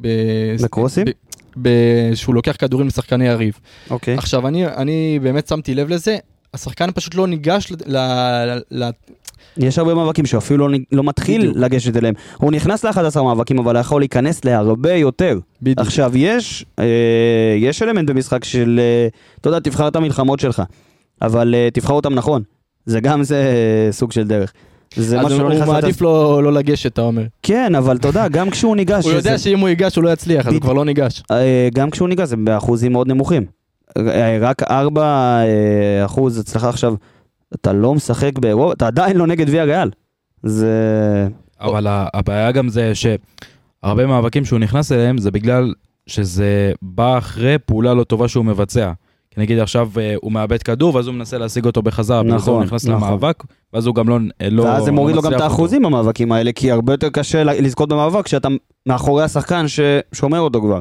[0.00, 0.08] ב...
[0.62, 1.04] בקרוסים?
[1.04, 1.10] ב...
[2.14, 3.58] שהוא לוקח כדורים לשחקני יריב.
[3.90, 4.14] אוקיי.
[4.14, 6.16] עכשיו, אני, אני באמת שמתי לב לזה,
[6.54, 7.96] השחקן פשוט לא ניגש ל...
[7.96, 8.58] ל...
[8.70, 8.90] ל...
[9.56, 11.56] יש הרבה מאבקים שהוא אפילו לא, לא מתחיל בדיוק.
[11.56, 12.14] לגשת אליהם.
[12.36, 15.38] הוא נכנס ל-11 מאבקים, אבל יכול להיכנס להרבה יותר.
[15.62, 15.78] בדיוק.
[15.78, 19.08] עכשיו, יש, אה, יש אלמנט במשחק של, אה,
[19.40, 20.62] אתה יודע, תבחר את המלחמות שלך,
[21.22, 22.42] אבל אה, תבחר אותם נכון.
[22.86, 24.52] זה גם זה אה, סוג של דרך.
[24.96, 25.68] זה אז משהו שלא הוא נכנס...
[25.68, 27.22] מעדיף לתס- לא, לא לגשת, אתה אומר.
[27.42, 29.04] כן, אבל אתה יודע, גם כשהוא ניגש...
[29.04, 30.62] הוא יודע שאם הוא ייגש הוא לא יצליח, אז הוא.
[30.62, 31.22] כבר לא ניגש.
[31.30, 33.44] אה, גם כשהוא ניגש זה באחוזים מאוד נמוכים.
[33.98, 36.94] אה, רק 4 אה, אחוז הצלחה עכשיו,
[37.54, 39.90] אתה לא משחק באירופה, אתה עדיין לא נגד ויה ריאל.
[40.42, 41.28] זה...
[41.60, 45.72] אבל הבעיה גם זה שהרבה מאבקים שהוא נכנס אליהם זה בגלל
[46.06, 48.92] שזה בא אחרי פעולה לא טובה שהוא מבצע.
[49.36, 52.64] נגיד עכשיו אה, הוא מאבד כדור ואז הוא מנסה להשיג אותו בחזרה, זה נכון, הוא
[52.64, 53.08] נכנס נכון.
[53.08, 54.18] למאבק, ואז הוא גם לא...
[54.50, 55.40] לא ואז זה מוריד לא לו גם את.
[55.40, 58.48] האחוזים במאבקים האלה, כי הרבה יותר קשה לזכות במאבק כשאתה
[58.86, 60.80] מאחורי השחקן ששומר אותו כבר.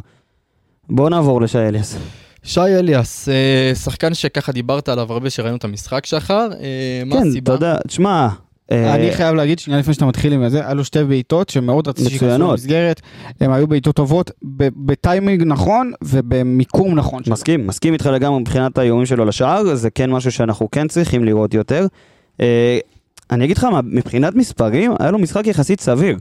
[0.89, 1.97] בוא נעבור לשי אליאס.
[2.43, 7.21] שי אליאס, אה, שחקן שככה דיברת עליו הרבה שראינו את המשחק שחר, אה, מה כן,
[7.21, 7.53] אתה הסיבה?
[7.53, 8.29] יודע, תשמע, אה,
[8.71, 12.51] אני חייב להגיד, שנייה לפני שאתה מתחיל עם זה, עלו שתי בעיטות שמאוד רציתי שייכנסו.
[12.51, 13.01] למסגרת,
[13.41, 14.31] הם היו בעיטות טובות,
[14.85, 17.23] בטיימינג נכון ובמיקום נכון.
[17.27, 21.53] מסכים, מסכים איתך לגמרי מבחינת האיומים שלו לשער, זה כן משהו שאנחנו כן צריכים לראות
[21.53, 21.87] יותר.
[22.41, 22.79] אה,
[23.31, 26.17] אני אגיד לך מה, מבחינת מספרים, היה לו משחק יחסית סביר.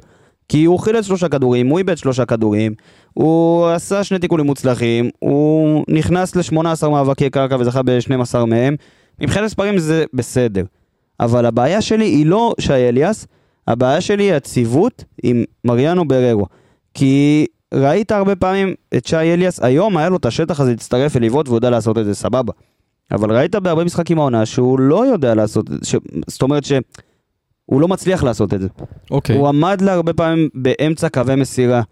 [0.48, 2.74] כי הוא חילץ שלושה כדורים, הוא איבד שלושה כדורים,
[3.14, 8.76] הוא עשה שני תיקולים מוצלחים, הוא נכנס ל-18 מאבקי קרקע וזכה ב-12 מהם.
[9.20, 10.64] מבחינת מספרים זה בסדר.
[11.20, 13.26] אבל הבעיה שלי היא לא שי אליאס,
[13.68, 16.46] הבעיה שלי היא הציוות עם מריאנו בררו.
[16.94, 21.48] כי ראית הרבה פעמים את שי אליאס, היום היה לו את השטח הזה להצטרף ולבעוט
[21.48, 22.52] והוא יודע לעשות את זה סבבה.
[23.12, 25.98] אבל ראית בהרבה משחקים העונה שהוא לא יודע לעשות את זה.
[26.26, 28.68] זאת אומרת שהוא לא מצליח לעשות את זה.
[29.10, 29.36] אוקיי.
[29.36, 31.82] הוא עמד לה הרבה פעמים באמצע קווי מסירה.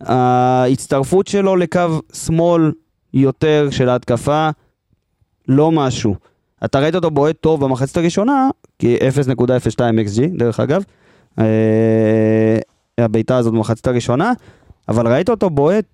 [0.00, 2.72] ההצטרפות שלו לקו שמאל
[3.14, 4.50] יותר של ההתקפה,
[5.48, 6.14] לא משהו.
[6.64, 8.48] אתה ראית אותו בועט טוב במחצית הראשונה,
[8.78, 10.84] כי 0.02 XG, דרך אגב.
[11.38, 12.58] אה,
[12.98, 14.32] הבעיטה הזאת במחצית הראשונה,
[14.88, 15.84] אבל ראית אותו בועט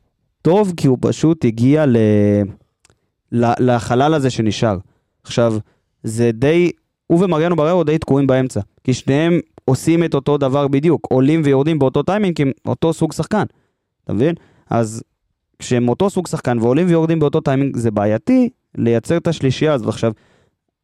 [0.42, 1.96] טוב כי הוא פשוט הגיע ל...
[3.32, 4.78] לחלל הזה שנשאר.
[5.22, 5.54] עכשיו,
[6.02, 6.70] זה די,
[7.06, 11.78] הוא ומריאנו בריירו די תקועים באמצע, כי שניהם עושים את אותו דבר בדיוק, עולים ויורדים
[11.78, 13.44] באותו טיימינג, הם אותו סוג שחקן,
[14.04, 14.34] אתה מבין?
[14.70, 15.02] אז
[15.58, 19.88] כשהם אותו סוג שחקן ועולים ויורדים באותו טיימינג, זה בעייתי לייצר את השלישייה הזאת.
[19.88, 20.12] עכשיו,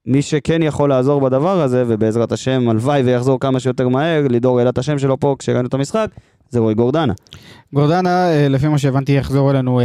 [0.07, 4.71] מי שכן יכול לעזור בדבר הזה, ובעזרת השם, הלוואי ויחזור כמה שיותר מהר, לידור העלה
[4.71, 6.09] את השם שלו פה כשראינו את המשחק,
[6.51, 7.13] זה רועי גורדנה.
[7.73, 9.85] גורדנה, אה, לפי מה שהבנתי, יחזור אלינו אה,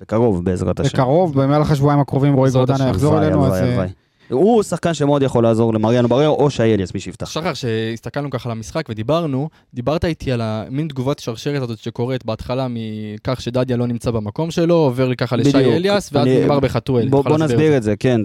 [0.00, 0.98] בקרוב, בעזרת השם.
[0.98, 2.88] בקרוב, במהלך השבועיים הקרובים רועי גורדנה.
[2.88, 3.86] יחזור אלינו, אז אה.
[4.30, 7.30] הוא שחקן שמאוד יכול לעזור למריאנו בררו או שי אליאס, מי שיפתח.
[7.30, 12.66] שחר, שהסתכלנו ככה על המשחק ודיברנו, דיברת איתי על המין תגובת שרשרת הזאת שקורית בהתחלה
[12.70, 15.56] מכך שדדיה לא נמצא במקום שלו, עובר ככה לשי.
[15.56, 17.08] אליאס, ואז נגמר בחתואל.
[17.08, 18.20] בוא, בוא נסביר את זה, כן.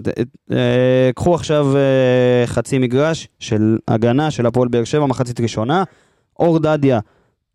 [0.52, 5.84] אה, קחו עכשיו אה, חצי מגרש של הגנה של הפועל באר שבע, מחצית ראשונה.
[6.38, 7.00] אור דדיה,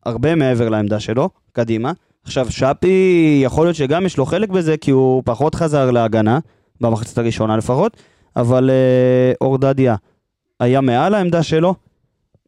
[0.05, 1.91] הרבה מעבר לעמדה שלו, קדימה.
[2.23, 6.39] עכשיו, שפי, יכול להיות שגם יש לו חלק בזה, כי הוא פחות חזר להגנה,
[6.81, 7.97] במחצית הראשונה לפחות,
[8.39, 9.95] אבל אה, אור דדיה
[10.60, 11.75] היה מעל העמדה שלו,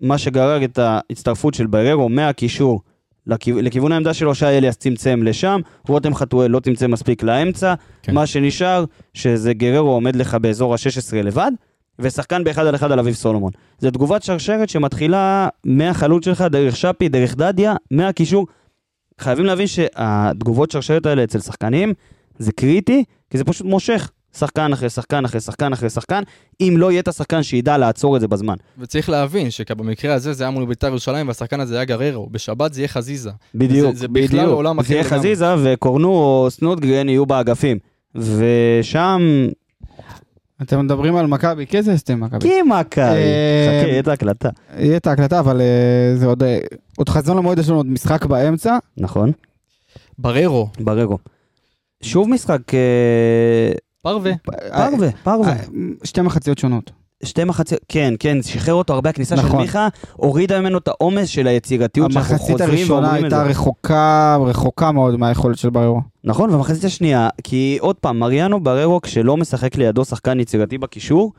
[0.02, 2.82] מה שגרר את ההצטרפות של בררו מהקישור
[3.28, 8.14] לכיו- לכיוון העמדה שלו, שי אליאס צמצם לשם, רותם חתואל לא צמצם מספיק לאמצע, כן.
[8.14, 11.52] מה שנשאר, שזה גררו עומד לך באזור ה-16 לבד,
[12.00, 13.52] ושחקן באחד על אחד על אביב סולומון.
[13.78, 18.48] זה תגובת שרשרת שמתחילה מהחלוץ שלך, דרך שפי, דרך דדיה, מהקישור.
[19.20, 21.94] חייבים להבין שהתגובות שרשרת האלה אצל שחקנים
[22.38, 24.12] זה קריטי, כי זה פשוט מושך.
[24.38, 26.24] שחקן אחרי שחקן אחרי שחקן אחרי שחקן,
[26.62, 28.56] אם לא יהיה את השחקן שידע לעצור את זה בזמן.
[28.78, 32.82] וצריך להבין שבמקרה הזה זה היה מול בית"ר ירושלים והשחקן הזה היה גררו, בשבת זה
[32.82, 33.32] יהיה חזיזה.
[33.56, 34.54] בדיוק, זה- זה בכלל בדיוק.
[34.54, 35.04] עולם אחר זה יהיה.
[35.04, 37.78] חזיזה וקורנו או סנודגרן יהיו באגפים.
[38.16, 39.22] ושם,
[40.62, 42.40] אתם מדברים על מכבי, כאיזה הסתם מכבי?
[42.50, 44.50] כי מכבי, אה, חכה, יהיה את ההקלטה.
[44.78, 45.66] יהיה את ההקלטה, אבל אה,
[46.16, 46.58] זה עוד, אה,
[46.98, 48.78] עוד חזון למועד, יש לנו עוד משחק באמצע.
[48.98, 49.32] נכון,
[50.20, 51.18] בררו, בררו.
[52.04, 52.62] שוב משחק
[54.02, 54.32] פרווה.
[54.72, 55.50] פרווה, פרווה.
[55.50, 55.56] אה,
[56.04, 56.92] שתי מחציות שונות.
[57.24, 59.62] שתי מחציות, כן, כן, שחרר אותו הרבה הכניסה של נכון.
[59.62, 63.50] מיכה, הורידה ממנו את העומס של היצירתיות שאנחנו המחצית חוזרים הראשונה ואומרים את הייתה זה.
[63.52, 66.02] רחוקה, רחוקה מאוד מהיכולת של בררו.
[66.24, 71.32] נכון, והמחצית השנייה, כי עוד פעם, מריאנו בררו, כשלא משחק לידו שחקן יצירתי בקישור,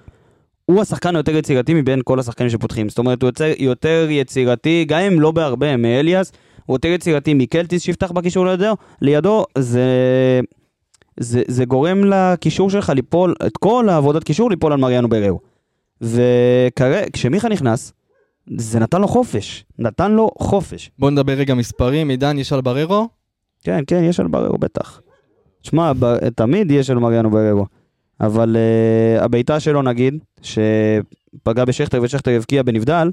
[0.67, 2.89] הוא השחקן היותר יצירתי מבין כל השחקנים שפותחים.
[2.89, 6.33] זאת אומרת, הוא יוצר, יותר יצירתי, גם אם לא בהרבה, מאליאס,
[6.67, 9.91] הוא יותר יצירתי מקלטיס שיפתח בקישור לידו, לידו זה,
[11.21, 15.41] זה, זה גורם לקישור שלך ליפול, את כל העבודת קישור ליפול על מריאנו בררו.
[16.01, 17.93] וכשמיכה נכנס,
[18.57, 20.91] זה נתן לו חופש, נתן לו חופש.
[20.99, 23.09] בוא נדבר רגע מספרים, עידן יש על בררו.
[23.65, 25.01] כן, כן, יש על בררו בטח.
[25.63, 27.67] שמע, ב- תמיד יש על מריאנו בררו.
[28.21, 33.11] אבל uh, הבעיטה שלו נגיד, שפגע בשכטר ושכטר הבקיע בנבדל,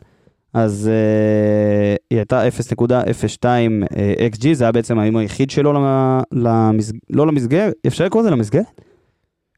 [0.54, 3.46] אז uh, היא הייתה 0.02
[3.98, 6.20] אה, XG, זה היה בעצם האיום היחיד שלו למ...
[6.32, 6.96] למסג...
[7.10, 8.62] לא למסגר, אפשר לקרוא לזה למסגר?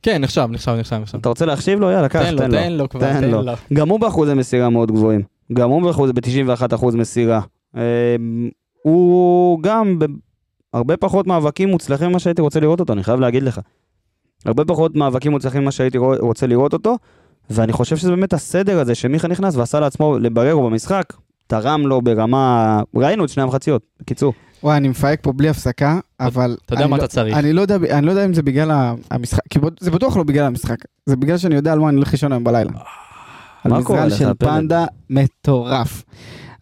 [0.01, 1.17] כן, נחשב, נחשב, נחשב, נחשב.
[1.17, 1.91] אתה רוצה להחשיב לו?
[1.91, 3.41] יאללה, קח, תן לו, תן לו כבר, תן תן לו.
[3.41, 3.53] לו.
[3.73, 5.21] גם הוא באחוזי מסירה מאוד גבוהים.
[5.53, 7.41] גם הוא באחוז, ב-91% מסירה.
[7.77, 8.15] אה,
[8.81, 9.99] הוא גם
[10.73, 13.59] בהרבה פחות מאבקים מוצלחים ממה שהייתי רוצה לראות אותו, אני חייב להגיד לך.
[14.45, 16.97] הרבה פחות מאבקים מוצלחים ממה שהייתי רוצה לראות אותו,
[17.49, 21.03] ואני חושב שזה באמת הסדר הזה שמיכה נכנס ועשה לעצמו לבררו במשחק,
[21.47, 22.81] תרם לו ברמה...
[22.95, 24.33] ראינו את שני המחציות, בקיצור.
[24.63, 26.57] וואי, אני מפהק פה בלי הפסקה, אבל...
[26.65, 27.37] אתה יודע מה לא- אתה צריך.
[27.37, 30.45] אני לא יודע, אני לא יודע אם זה בגלל המשחק, כי זה בטוח לא בגלל
[30.45, 32.71] המשחק, זה בגלל שאני יודע על מה אני הולך לישון היום בלילה.
[33.63, 34.33] על מה קורה מזרן לך, של?
[34.39, 36.03] פנדה מטורף.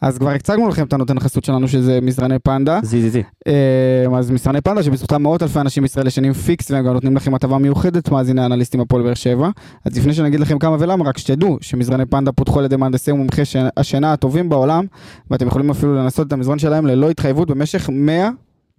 [0.02, 2.80] אז כבר הצגנו לכם את הנותן החסות שלנו שזה מזרני פנדה.
[2.84, 3.24] זי זי זי.
[3.48, 7.36] אה, אז מזרני פנדה שבזכותם מאות אלפי אנשים בישראל ישנים פיקס והם גם נותנים לכם
[7.36, 9.50] הטבה מיוחדת מאזיני האנליסטים הפועל באר שבע.
[9.86, 13.42] אז לפני שנגיד לכם כמה ולמה רק שתדעו שמזרני פנדה פותחו על ידי מהנדסי ומומחי
[13.78, 14.86] השינה הטובים בעולם
[15.32, 18.30] ואתם יכולים אפילו לנסות את המזרן שלהם ללא התחייבות במשך 100,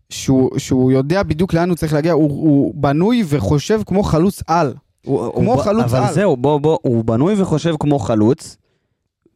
[0.09, 4.73] שהוא, שהוא יודע בדיוק לאן הוא צריך להגיע, הוא, הוא בנוי וחושב כמו חלוץ על.
[5.05, 6.13] הוא, כמו הוא, חלוץ אבל על.
[6.13, 8.57] זהו, בוא, בוא, הוא בנוי וחושב כמו חלוץ,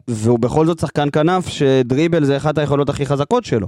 [0.09, 3.67] והוא בכל זאת שחקן כנף שדריבל זה אחת היכולות הכי חזקות שלו.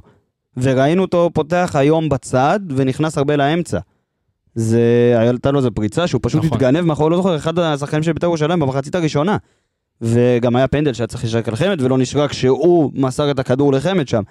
[0.57, 3.79] וראינו אותו פותח היום בצד ונכנס הרבה לאמצע.
[4.55, 6.57] זה, הייתה לו איזה פריצה שהוא פשוט נכון.
[6.57, 9.37] התגנב מאחורי, לא זוכר, אחד השחקנים של בית"ר ירושלים במחצית הראשונה.
[10.01, 14.07] וגם היה פנדל שהיה צריך לשרק על חמד ולא נשרק שהוא מסר את הכדור לחמד
[14.07, 14.21] שם.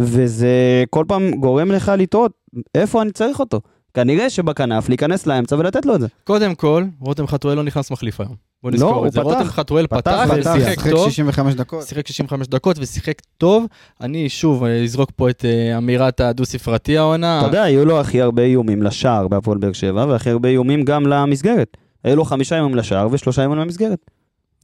[0.00, 2.32] וזה כל פעם גורם לך לטעות,
[2.74, 3.60] איפה אני צריך אותו?
[3.94, 6.06] כנראה שבכנף להיכנס לאמצע ולתת לו את זה.
[6.24, 8.50] קודם כל, רותם חתואל לא נכנס מחליף היום.
[8.62, 9.20] בוא לא, נזכור הוא את זה.
[9.20, 9.28] פתח.
[9.28, 11.10] רותם חתואל פתח, פתח פתח, ושיחק שיחק טוב.
[11.10, 11.86] 65 דקות.
[11.86, 13.66] שיחק 65 דקות ושיחק טוב.
[14.00, 17.38] אני שוב אה, אזרוק פה את אה, אמירת הדו-ספרתי העונה.
[17.38, 21.06] אתה יודע, היו לו הכי הרבה איומים לשער בהפועל באר שבע, והכי הרבה איומים גם
[21.06, 21.76] למסגרת.
[22.04, 24.10] היו לו חמישה איומים לשער ושלושה איומים למסגרת.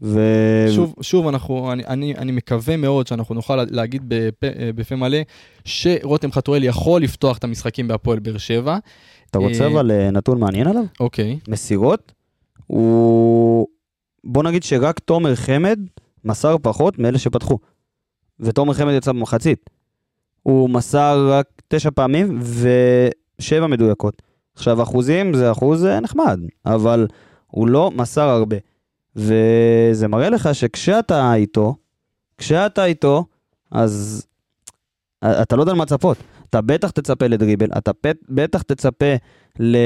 [0.03, 0.21] ו...
[0.75, 5.19] שוב, שוב אנחנו, אני, אני, אני מקווה מאוד שאנחנו נוכל להגיד בפה, אה, בפה מלא
[5.65, 8.79] שרותם חתואל יכול לפתוח את המשחקים בהפועל באר שבע.
[9.31, 10.85] אתה רוצה אה, אבל אה, נתון מעניין עליו?
[11.01, 12.12] אוקיי, מסירות,
[12.67, 13.67] הוא...
[14.25, 15.79] בוא נגיד שרק תומר חמד
[16.25, 17.59] מסר פחות מאלה שפתחו.
[18.41, 19.71] ותומר חמד יצא במחצית.
[20.43, 22.41] הוא מסר רק תשע פעמים
[23.39, 24.23] ושבע מדויקות.
[24.55, 27.07] עכשיו אחוזים זה אחוז אה, נחמד, אבל
[27.47, 28.57] הוא לא מסר הרבה.
[29.17, 31.75] וזה מראה לך שכשאתה איתו,
[32.39, 33.25] כשאתה איתו,
[33.71, 34.27] אז
[35.25, 36.17] אתה לא יודע למה לצפות.
[36.51, 39.15] אתה בטח תצפה לדריבל, אתה פט- בטח תצפה
[39.61, 39.77] ל...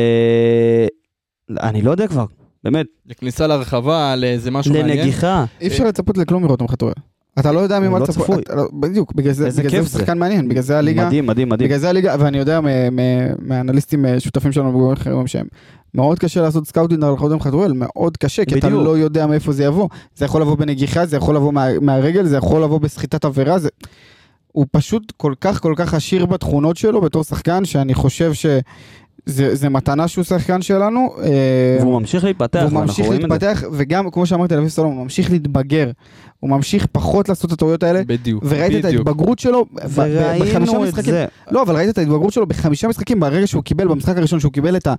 [1.61, 2.25] אני לא יודע כבר,
[2.65, 4.99] באמת, לכניסה לרחבה, לאיזה משהו מעניין.
[4.99, 5.45] לנגיחה.
[5.61, 6.93] אי אפשר לצפות לכלום מרותם חתואל.
[7.39, 8.07] אתה לא יודע ממה לא.
[8.07, 8.37] צפוי.
[8.43, 9.99] אתה לא- בדיוק, בגלל זה בגלל זה הוא זה.
[9.99, 11.07] שחקן מעניין, בגלל זה הליגה...
[11.07, 11.69] מדהים, מדהים, מדהים.
[11.69, 15.47] בגלל זה הליגה, ואני יודע מ- מ- מהאנליסטים אה, שותפים שלנו בגורמים אחרים שהם
[15.95, 18.85] מאוד קשה לעשות סקאוטינג על רותם חתואל, מאוד קשה, כי אתה בדיוק.
[18.85, 19.89] לא יודע מאיפה זה יבוא.
[20.17, 23.69] זה יכול לבוא בנגיחה, זה יכול לבוא מה- מהרגל, זה יכול לבוא בסחיטת עבירה, זה...
[24.53, 28.61] הוא פשוט כל כך כל כך עשיר בתכונות שלו בתור שחקן, שאני חושב שזה
[29.27, 31.15] זה מתנה שהוא שחקן שלנו.
[31.23, 33.47] אה, והוא ממשיך להתפתח, והוא ממשיך רואים את זה.
[33.47, 35.91] להתפתח, וגם, כמו שאמרתי אביב סולומון, הוא ממשיך להתבגר.
[36.41, 39.09] הוא ממשיך פחות לעשות את הטעויות האלה, בדיוק, וראית את בדיוק.
[39.09, 41.11] ההתבגרות שלו בחמישה את משחקים.
[41.13, 41.27] זה.
[41.51, 44.77] לא, אבל ראית את ההתבגרות שלו בחמישה משחקים, ברגע שהוא קיבל, במשחק הראשון שהוא קיבל
[44.77, 44.95] את, ה,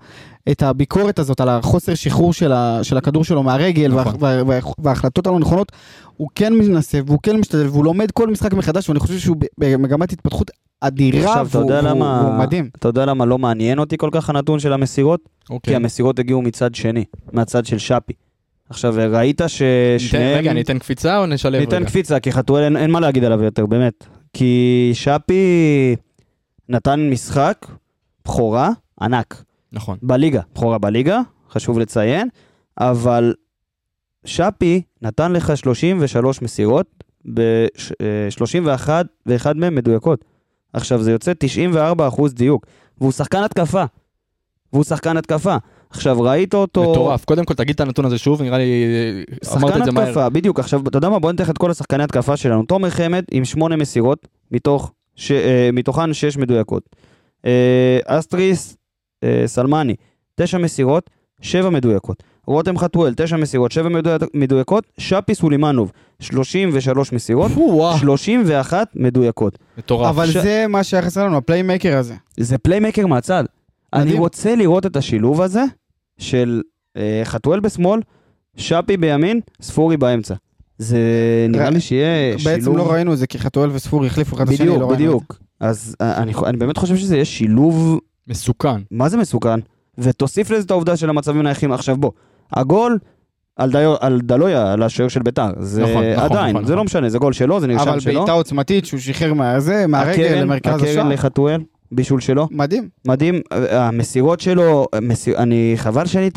[0.51, 4.13] את הביקורת הזאת על החוסר שחרור של, ה, של הכדור שלו מהרגל, נכון.
[4.19, 5.71] וה, וה, וה, וההחלטות הלא נכונות,
[6.17, 9.45] הוא כן מנסה, והוא כן משתדל, והוא לומד כל משחק מחדש, ואני חושב שהוא ב-
[9.57, 10.51] במגמת התפתחות
[10.82, 12.70] אדירה, עכשיו, אתה והוא, יודע והוא, למה- והוא מדהים.
[12.80, 15.30] אתה יודע למה לא מעניין אותי כל כך הנתון של המסירות?
[15.48, 15.76] כי אוקיי.
[15.76, 18.13] המסירות הגיעו מצד שני, מהצד של שפי.
[18.70, 20.38] עכשיו, ראית ניתן- ששניהם...
[20.38, 21.60] רגע, ניתן קפיצה או נשלב רגע?
[21.65, 24.08] ניתן קפיצה, כי חתואל אין, אין מה להגיד עליו יותר, באמת.
[24.34, 25.96] כי שפי
[26.70, 27.65] נתן משחק,
[28.26, 28.70] בכורה,
[29.02, 29.44] ענק.
[29.72, 29.98] נכון.
[30.02, 31.21] בליגה, בכורה בליגה,
[31.52, 32.27] חשוב לציין,
[32.79, 33.34] אבל
[34.25, 37.04] שפי נתן לך 33 מסירות,
[37.34, 38.90] ב-31
[39.25, 40.25] ואחד מהם מדויקות.
[40.74, 41.32] עכשיו זה יוצא
[42.12, 42.65] 94% דיוק,
[42.98, 43.84] והוא שחקן התקפה.
[44.74, 45.56] והוא שחקן התקפה.
[45.90, 46.92] עכשיו ראית אותו...
[46.92, 47.26] מטורף.
[47.26, 48.86] קודם כל תגיד את הנתון הזה שוב, נראה לי
[49.54, 50.04] אמרת שחקן את זה מהר.
[50.04, 50.60] התקפה, בדיוק.
[50.60, 51.19] עכשיו, אתה יודע מה?
[51.19, 52.63] בוא ניתן לך את כל השחקני התקפה שלנו.
[52.63, 56.90] תומר חמד עם שמונה מסירות, מתוך, ש, אה, מתוכן שש מדויקות.
[57.46, 58.78] אה, אסטריס
[59.24, 59.96] אה, סלמני,
[60.36, 61.10] תשע מסירות,
[61.42, 62.24] 7 מדויקות.
[62.52, 63.89] רותם חתואל, 9 מסירות, 7
[64.33, 64.83] מדויקות.
[64.97, 69.58] שפי סולימנוב, 33 מסירות, וואו, 31 מדויקות.
[69.77, 70.10] מטורף.
[70.10, 72.15] אבל ש- זה מה שהיה חסר לנו, ה playmaker הזה.
[72.39, 73.43] זה playmaker מהצד.
[73.93, 74.19] אני מדהים.
[74.19, 75.63] רוצה לראות את השילוב הזה
[76.19, 76.62] של
[76.97, 77.99] אה, חתואל בשמאל,
[78.58, 80.35] שפי בימין, ספורי באמצע.
[80.77, 80.99] זה
[81.49, 82.56] נראה לי שיהיה שילוב...
[82.56, 84.93] בעצם לא ראינו את זה, כי חתואל וספורי החליפו אחד את השני, לא בדיוק, ראינו
[84.93, 85.06] את זה.
[85.06, 85.39] בדיוק.
[85.60, 88.81] אז אה, אני, אני באמת חושב שזה יהיה שילוב, מסוכן.
[88.91, 89.60] מה זה מסוכן?
[89.97, 91.71] ותוסיף לזה את העובדה של המצבים נייחים.
[91.71, 92.12] עכשיו בוא,
[92.54, 92.99] הגול
[93.56, 96.75] על, דיו, על דלויה, על השוער של ביתר, זה נכון, נכון, עדיין, נכון, זה לא
[96.75, 96.85] נכון.
[96.85, 98.13] משנה, זה גול שלו, זה נרשם אבל שלו.
[98.13, 100.91] בעיטה עוצמתית שהוא שחרר מהזה, מהרגל הקרן, למרכז השער.
[100.91, 102.47] הקרן לחתואל, בישול שלו.
[102.52, 102.89] מדהים.
[103.08, 106.29] מדהים, המסירות שלו, מסיר, אני, חבל שאין לי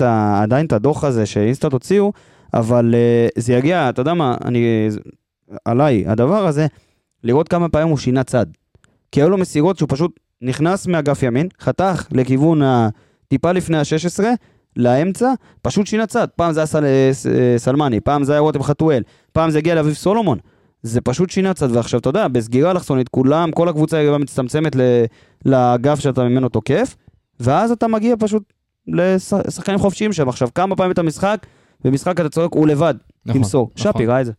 [0.42, 2.12] עדיין את הדוח הזה שאינסטאט הוציאו,
[2.54, 4.88] אבל uh, זה יגיע, אתה יודע מה, אני,
[5.64, 6.66] עליי, הדבר הזה,
[7.24, 8.46] לראות כמה פעמים הוא שינה צד.
[9.12, 12.88] כי היו לו מסירות שהוא פשוט נכנס מאגף ימין, חתך לכיוון ה...
[13.28, 14.24] טיפה לפני ה-16,
[14.76, 16.26] לאמצע, פשוט שינה צד.
[16.36, 19.02] פעם זה היה סל, ס- סלמני, פעם זה היה רותם חתואל,
[19.32, 20.38] פעם זה הגיע לאביב סולומון.
[20.82, 24.76] זה פשוט שינה צד, ועכשיו אתה יודע, בסגירה אלכסונית, כולם, כל הקבוצה היא מצטמצמת.
[25.44, 26.96] לאגף שאתה ממנו תוקף,
[27.40, 28.42] ואז אתה מגיע פשוט
[28.88, 30.28] לשחקנים חופשיים שם.
[30.28, 31.46] עכשיו, כמה פעמים את המשחק,
[31.84, 32.94] במשחק אתה צועק, הוא לבד,
[33.26, 33.70] נכון, תמסור.
[33.78, 33.92] נכון.
[33.92, 34.32] שפי, ראה את זה.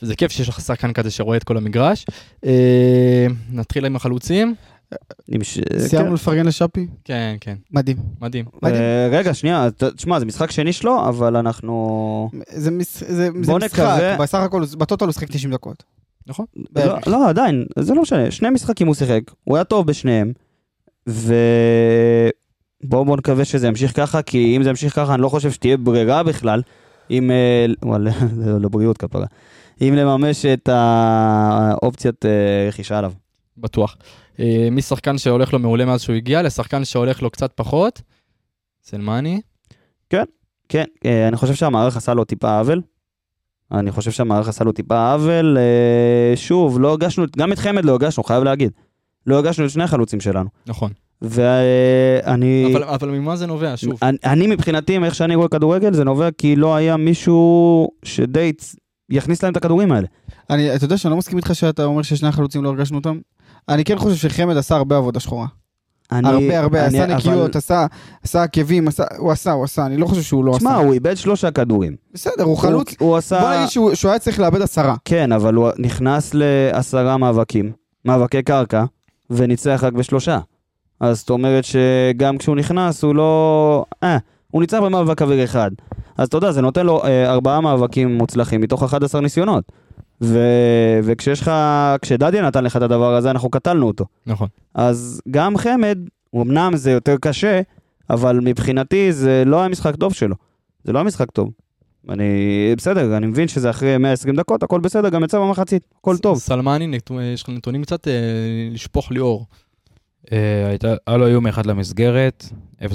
[0.00, 2.06] זה כיף שיש לך שחקן כזה שרואה את כל המגרש.
[2.46, 4.54] אה, נתחיל עם החלוצים.
[5.42, 6.86] ש- סיימנו לפרגן לשאפי?
[7.04, 7.96] כן, כן, מדהים.
[8.22, 8.44] מדהים.
[8.60, 8.66] כן.
[8.74, 12.30] אה, רגע, שנייה, ת- תשמע, זה משחק שני שלו, אבל אנחנו...
[12.50, 12.70] זה
[13.34, 13.80] משחק,
[14.20, 15.82] בסך הכל, בטוטל הוא שיחק 90 דקות.
[16.26, 16.46] נכון.
[16.76, 16.98] לא.
[17.06, 20.32] לא, עדיין, זה לא משנה, שני משחקים הוא שיחק, הוא היה טוב בשניהם,
[21.08, 21.34] ו...
[22.84, 25.76] בואו בוא נקווה שזה ימשיך ככה, כי אם זה ימשיך ככה, אני לא חושב שתהיה
[25.76, 26.62] ברירה בכלל,
[27.10, 27.30] אם...
[27.30, 28.10] אה, וואלה,
[28.62, 29.26] לבריאות כפרה.
[29.80, 32.30] אם לממש את האופציית אה,
[32.68, 33.12] רכישה עליו.
[33.60, 33.96] בטוח.
[34.40, 38.02] אה, משחקן שהולך לו מעולה מאז שהוא הגיע, לשחקן שהולך לו קצת פחות.
[38.82, 39.40] סלמני.
[40.68, 42.82] כן, אה, אני חושב שהמערך עשה לו טיפה עוול.
[43.72, 45.58] אני חושב שהמערך עשה לו טיפה עוול.
[45.58, 48.72] אה, שוב, לא הגשנו, גם את חמד לא הגשנו, חייב להגיד.
[49.26, 50.48] לא הגשנו את שני החלוצים שלנו.
[50.66, 50.92] נכון.
[51.22, 52.72] ואני...
[52.72, 53.76] אבל, אבל ממה זה נובע?
[53.76, 53.98] שוב.
[54.02, 58.52] אני, אני מבחינתי, מאיך שאני רואה כדורגל, זה נובע כי לא היה מישהו שדי
[59.10, 60.06] יכניס להם את הכדורים האלה.
[60.50, 63.18] אני, אתה יודע שאני לא מסכים איתך שאתה אומר ששני החלוצים לא הרגשנו אותם?
[63.68, 65.46] אני כן חושב שחמד עשה הרבה עבודה שחורה.
[66.12, 67.86] אני, הרבה הרבה, אני- עשה אבל- נקיות, עשה
[68.24, 70.80] עשה עקבים, עשה- הוא עשה, הוא עשה, אני לא חושב שהוא לא תשמע, עשה.
[70.84, 71.96] הוא איבד שלושה כדורים.
[72.14, 72.94] בסדר, הוא חלוץ.
[73.00, 73.40] הוא, הוא עשה...
[73.40, 74.94] בוא נגיד שהוא שהוא היה צריך לאבד עשרה.
[75.04, 77.72] כן, אבל הוא נכנס לעשרה מאבקים,
[78.04, 78.84] מאבקי קרקע,
[79.30, 80.38] וניצח רק בשלושה.
[81.00, 83.84] אז זאת אומרת שגם כשהוא נכנס, הוא לא...
[84.02, 84.18] אה,
[84.50, 85.70] הוא ניצח במאבק אוויר אחד.
[86.18, 89.64] אז אתה יודע, זה נותן לו אה, ארבעה מאבקים מוצלחים מתוך 11 ניסיונות.
[90.20, 90.38] ו...
[91.04, 91.50] וככשיש לך...
[92.02, 94.04] כשדדיה נתן לך את הדבר הזה, אנחנו קטלנו אותו.
[94.26, 94.48] נכון.
[94.74, 95.98] אז גם חמד,
[96.36, 97.60] אמנם זה יותר קשה,
[98.10, 100.34] אבל מבחינתי זה לא היה משחק טוב שלו.
[100.84, 101.50] זה לא היה משחק טוב.
[102.08, 102.24] אני...
[102.76, 106.38] בסדר, אני מבין שזה אחרי 120 דקות, הכל בסדר, גם יצא במחצית, הכל טוב.
[106.38, 108.12] סלמני, נת- יש לך נתונים קצת אה,
[108.72, 109.46] לשפוך לי אור.
[110.32, 112.44] אה, הייתה- היה לו איום אחד למסגרת,
[112.82, 112.86] 0.03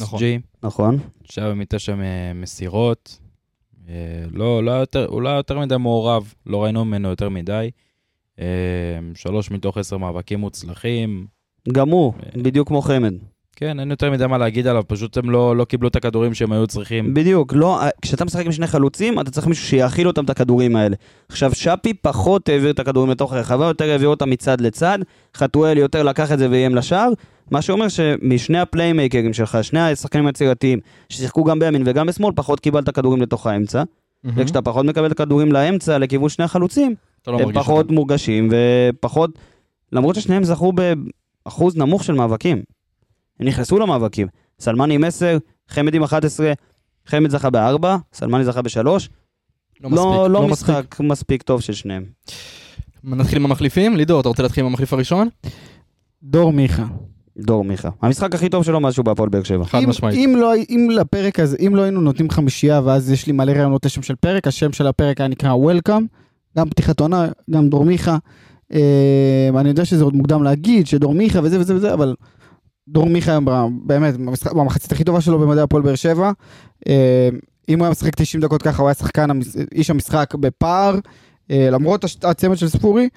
[0.00, 0.20] נכון.
[0.20, 0.22] XG,
[0.62, 0.98] נכון.
[1.24, 1.94] שהיה מתשע
[2.34, 3.18] מסירות.
[3.88, 3.94] אה,
[4.32, 7.70] לא, לא היה יותר, הוא לא היה יותר מדי מעורב, לא ראינו ממנו יותר מדי.
[8.38, 8.44] אה,
[9.14, 11.26] שלוש מתוך עשר מאבקים מוצלחים.
[11.72, 12.42] גם הוא, אה.
[12.42, 13.14] בדיוק כמו חמד.
[13.60, 16.52] כן, אין יותר מדי מה להגיד עליו, פשוט הם לא, לא קיבלו את הכדורים שהם
[16.52, 17.14] היו צריכים.
[17.14, 20.96] בדיוק, לא, כשאתה משחק עם שני חלוצים, אתה צריך מישהו שיאכיל אותם את הכדורים האלה.
[21.28, 24.98] עכשיו, שפי פחות העביר את הכדורים לתוך הרחבה, יותר העביר אותם מצד לצד,
[25.36, 27.10] חתואל יותר לקח את זה ואיים לשער,
[27.50, 30.78] מה שאומר שמשני הפליימייקרים שלך, שני השחקנים היצירתיים,
[31.08, 33.82] ששיחקו גם בימין וגם בשמאל, פחות קיבלת כדורים לתוך האמצע,
[34.24, 36.94] וכשאתה פחות מקבל את הכדורים לאמצע, לכיוון שני החלוצים,
[37.26, 37.94] לא הם פחות אותם.
[37.94, 39.30] מורגשים ופחות,
[39.92, 42.62] למרות ששניהם זכו באחוז נמוך של מאבקים.
[43.40, 44.26] הם נכנסו למאבקים.
[44.60, 46.52] סלמני עם 10, חמד עם 11,
[47.06, 48.76] חמד זכה ב-4, סלמני זכה ב-3.
[48.84, 48.98] לא
[49.80, 50.30] לא, מספיק.
[50.32, 50.68] לא מספיק.
[50.76, 52.04] משחק מספיק טוב של שניהם.
[53.04, 53.96] נתחיל עם המחליפים?
[53.96, 55.28] לידור, אתה רוצה להתחיל עם המחליף הראשון?
[56.22, 56.84] דור מיכה.
[57.38, 57.88] דור מיכה.
[58.02, 59.64] המשחק הכי טוב שלו מאז שהוא בהפועל באר שבע.
[59.64, 60.16] חד אם- משמעית.
[60.18, 63.84] אם לא, אם לפרק הזה, אם לא היינו נותנים חמישייה, ואז יש לי מלא רעיונות
[63.86, 66.02] לשם של פרק, השם של הפרק היה נקרא Welcome,
[66.58, 68.16] גם פתיחת עונה, גם דור מיכה.
[68.72, 68.80] אה,
[69.60, 72.14] אני יודע שזה עוד מוקדם להגיד, שדור מיכה וזה וזה וזה, אבל
[72.92, 73.38] דור מיכה
[73.84, 74.14] באמת,
[74.54, 76.32] במחצית הכי טובה שלו במדעי הפועל באר שבע.
[76.88, 77.28] אה,
[77.68, 79.28] אם הוא היה משחק 90 דקות ככה, הוא היה שחקן,
[79.74, 80.94] איש המשחק בפער,
[81.50, 83.08] אה, למרות הצמד של ספורי.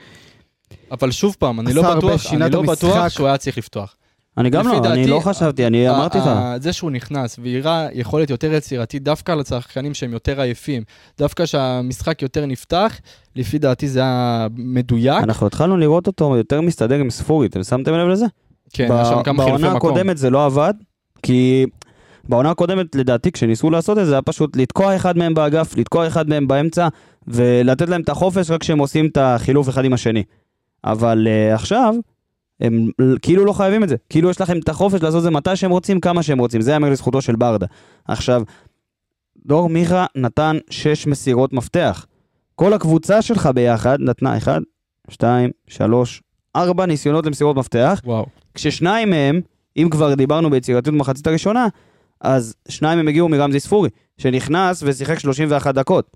[0.91, 3.09] אבל שוב פעם, אני לא בטוח, אני לא בטוח.
[3.09, 3.95] שהוא היה צריך לפתוח.
[4.37, 6.29] אני גם לא, אני לא חשבתי, אני אמרתי לך.
[6.59, 10.83] זה שהוא נכנס והראה יכולת יותר יצירתית דווקא לשחקנים שהם יותר עייפים,
[11.17, 12.99] דווקא שהמשחק יותר נפתח,
[13.35, 15.23] לפי דעתי זה היה מדויק.
[15.23, 18.25] אנחנו התחלנו לראות אותו יותר מסתדר עם ספורי, אתם שמתם לב לזה?
[18.73, 19.89] כן, ב- היה שם כמה חילופי בעונה מקום.
[19.91, 20.73] הקודמת זה לא עבד,
[21.23, 21.65] כי
[22.29, 26.29] בעונה הקודמת, לדעתי, כשניסו לעשות את זה, היה פשוט לתקוע אחד מהם באגף, לתקוע אחד
[26.29, 26.87] מהם באמצע,
[27.27, 30.23] ולתת להם את החופש רק כשהם עושים את החילוף אחד עם השני.
[30.83, 31.95] אבל uh, עכשיו,
[32.61, 32.89] הם
[33.21, 33.95] כאילו לא חייבים את זה.
[34.09, 36.61] כאילו יש לכם את החופש לעשות את זה מתי שהם רוצים, כמה שהם רוצים.
[36.61, 37.65] זה יאמר לזכותו של ברדה.
[38.07, 38.43] עכשיו,
[39.45, 42.05] דור מיכה נתן 6 מסירות מפתח.
[42.55, 44.61] כל הקבוצה שלך ביחד נתנה 1,
[45.09, 46.21] 2, 3,
[46.55, 48.25] 4 ניסיונות למסירות מפתח, וואו.
[48.53, 49.41] כששניים מהם,
[49.77, 51.67] אם כבר דיברנו ביצירתיות במחצית הראשונה,
[52.21, 56.11] אז שניים הם הגיעו מרמזי ספורי, שנכנס ושיחק 31 דקות.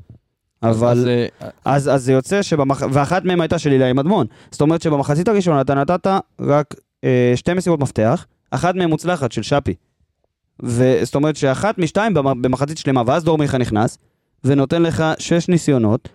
[0.64, 1.26] אבל, אז, אה,
[1.66, 2.84] אז, אז זה יוצא שבמח...
[2.92, 4.28] ואחת מהם הייתה של אילי מדמון.
[4.52, 6.08] זאת אומרת שבמחצית הראשונה אתה נתת
[6.42, 9.74] רק אה, שתי מסירות מפתח, אחת מהן מוצלחת של שפי.
[10.64, 13.98] וזאת אומרת שאחת משתיים במ- במחצית שלמה, ואז דור מיכה נכנס,
[14.44, 16.10] ונותן לך שש ניסיונות,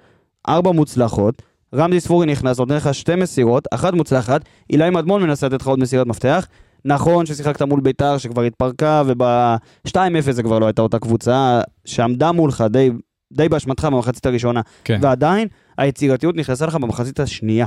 [0.48, 1.42] ארבע מוצלחות,
[1.74, 4.40] רמזי ספורי נכנס, נותן לך שתי מסירות, אחת מוצלחת,
[4.70, 6.46] אילי מדמון מנסה לתת לך עוד מסירת מפתח.
[6.84, 12.64] נכון ששיחקת מול ביתר שכבר התפרקה, וב-2-0 זה כבר לא הייתה אותה קבוצה שעמדה מולך
[12.70, 12.90] די,
[13.32, 14.60] די באשמתך במחצית הראשונה.
[14.84, 14.98] כן.
[15.02, 15.48] ועדיין
[15.78, 17.66] היצירתיות נכנסה לך במחצית השנייה.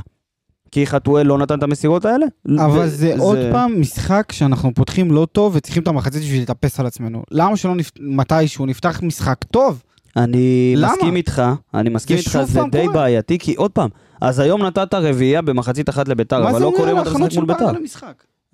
[0.71, 2.25] כי חתואל לא נתן את המסירות האלה.
[2.57, 6.79] אבל ו- זה עוד פעם משחק שאנחנו פותחים לא טוב וצריכים את המחצית בשביל להתאפס
[6.79, 7.23] על עצמנו.
[7.31, 7.91] למה שלא נפ...
[7.99, 9.83] מתישהו נפתח משחק טוב?
[10.17, 10.93] אני למה?
[10.93, 11.43] מסכים איתך,
[11.73, 12.93] אני מסכים איתך, זה די קורה.
[12.93, 13.89] בעייתי, כי עוד פעם,
[14.21, 17.69] אז היום נתת רביעייה במחצית אחת לביתר, אבל לא על יום אתה משחק מול בית"ר?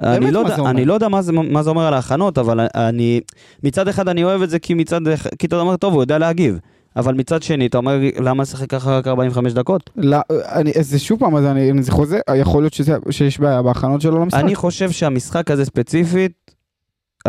[0.03, 0.55] אני לא יודע-?
[0.69, 3.21] אני לא יודע מה זה- מה זה אומר על ההכנות, אבל אני,
[3.63, 5.01] מצד אחד אני אוהב את זה כי מצד,
[5.39, 6.59] כי אתה אומר, טוב, הוא יודע להגיב.
[6.95, 9.89] אבל מצד שני, אתה אומר, למה לשחק ככה רק 45 דקות?
[9.95, 13.61] לא, אני, זה שוב פעם, אז אני, אני זה חוזר, יכול להיות שזה, שיש בעיה
[13.61, 14.39] בהכנות שלו למשחק.
[14.39, 16.31] אני חושב שהמשחק הזה ספציפית,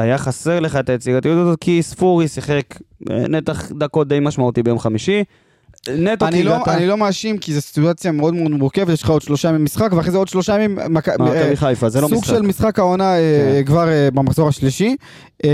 [0.00, 2.62] היה חסר לך את היצירתיות הזאת, כי ספורי שיחק
[3.10, 5.24] אה, נתח דקות די משמעותי ביום חמישי.
[5.88, 6.68] נטו אני לא, הגעת...
[6.68, 9.92] אני לא מאשים כי זו סיטואציה מאוד מאוד מורכבת, יש לך עוד שלושה ימים משחק
[9.92, 11.08] ואחרי זה עוד שלושה ימים מק...
[11.08, 12.34] אה, מכבי חיפה, זה לא סוג משחק.
[12.34, 13.20] של משחק העונה אה,
[13.58, 13.64] כן.
[13.66, 14.96] כבר אה, במחזור השלישי.
[15.44, 15.50] אה,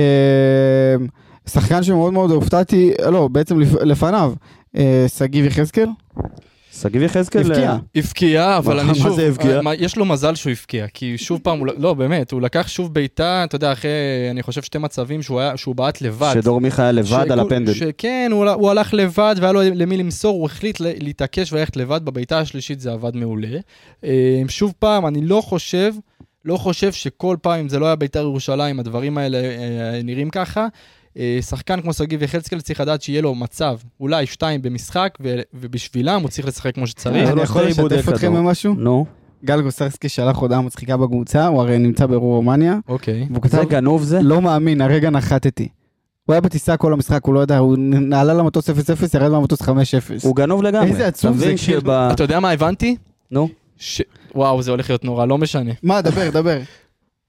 [1.47, 4.33] שחקן שמאוד מאוד הופתעתי, לא, בעצם לפ- לפניו,
[4.77, 5.89] אה, שגיב יחזקאל.
[6.83, 7.41] שגיב יחזקאל...
[7.41, 7.71] הבקיע.
[7.71, 9.61] אה, הבקיע, אבל מה- אני מה שוב, זה הבקיע?
[9.61, 12.69] מה- יש לו מזל שהוא הבקיע, כי שוב פעם, הוא ל- לא באמת, הוא לקח
[12.69, 13.91] שוב בעיטה, אתה יודע, אחרי,
[14.31, 15.21] אני חושב, שתי מצבים
[15.57, 16.31] שהוא בעט לבד.
[16.35, 17.75] שדור מיכה היה לבד על הפנדל.
[17.75, 22.39] שכן, הוא, הוא הלך לבד והיה לו למי למסור, הוא החליט להתעקש וללכת לבד, בבעיטה
[22.39, 23.59] השלישית זה עבד מעולה.
[24.05, 25.93] אה, שוב פעם, אני לא חושב,
[26.45, 30.67] לא חושב שכל פעם, אם זה לא היה בית"ר ירושלים, הדברים האלה אה, נראים ככה.
[31.19, 36.21] אה, שחקן כמו שגיב יחזקאל צריך לדעת שיהיה לו מצב, אולי שתיים במשחק, ו- ובשבילם
[36.23, 37.29] הוא צריך לשחק כמו שצריך.
[37.29, 38.35] אני לא יכול לשתף אתכם.
[38.35, 38.75] במשהו?
[38.75, 39.07] נו,
[39.45, 43.27] גל גוסרסקי שלח הודעה מצחיקה בקבוצה, הוא הרי נמצא ברומניה, אוקיי.
[43.31, 44.23] והוא כתב, זה גנוב זה?
[44.23, 45.69] לא מאמין, הרגע נחתתי.
[46.27, 48.73] הוא היה בטיסה כל המשחק, הוא לא יודע, הוא נעלה למטוס 0-0,
[49.15, 49.67] ירד מהמטוס 5-0.
[50.23, 50.91] הוא גנוב לגמרי.
[50.91, 51.81] איזה עצוב זה, כאילו.
[52.13, 52.97] אתה יודע מה הבנתי?
[53.31, 54.03] נו, ש...
[54.35, 55.73] וואו, זה הולך להיות נורא, לא משנה.
[55.83, 56.59] מה, דבר, דבר.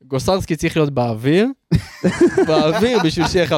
[0.08, 1.48] גוסרסקי צריך להיות באוויר,
[2.48, 3.52] באוויר בשביל שיהיה 5-0.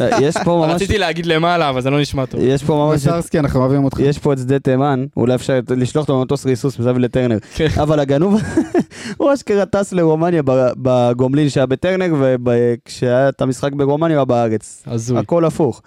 [0.00, 0.74] אה, יש פה ממש...
[0.74, 2.40] רציתי להגיד למעלה, אבל זה לא נשמע טוב.
[2.42, 3.06] יש פה ממש...
[3.06, 3.98] גוסרסקי, אנחנו אוהבים אותך.
[3.98, 7.38] יש פה את שדה תימן, אולי אפשר לשלוח אותו במטוס ריסוס מסביב לטרנר.
[7.54, 7.66] כן.
[7.82, 8.40] אבל הגנוב,
[9.18, 10.42] הוא אשכרה טס לרומניה
[10.76, 12.14] בגומלין שהיה בטרנר,
[12.46, 14.82] וכשהיה את המשחק ברומניה הוא היה בארץ.
[14.86, 15.18] הזוי.
[15.18, 15.82] הכל הפוך.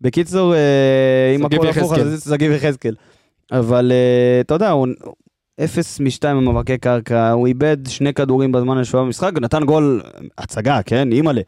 [0.00, 1.92] בקיצור, אה, אם הכל הפוך.
[1.92, 2.94] אז זה שגיב יחזקאל.
[3.52, 4.86] אבל אה, אתה יודע, הוא
[5.64, 10.02] אפס משתיים במאבקי קרקע, הוא איבד שני כדורים בזמן השוואה במשחק, נתן גול,
[10.38, 11.40] הצגה, כן, אימא'לה.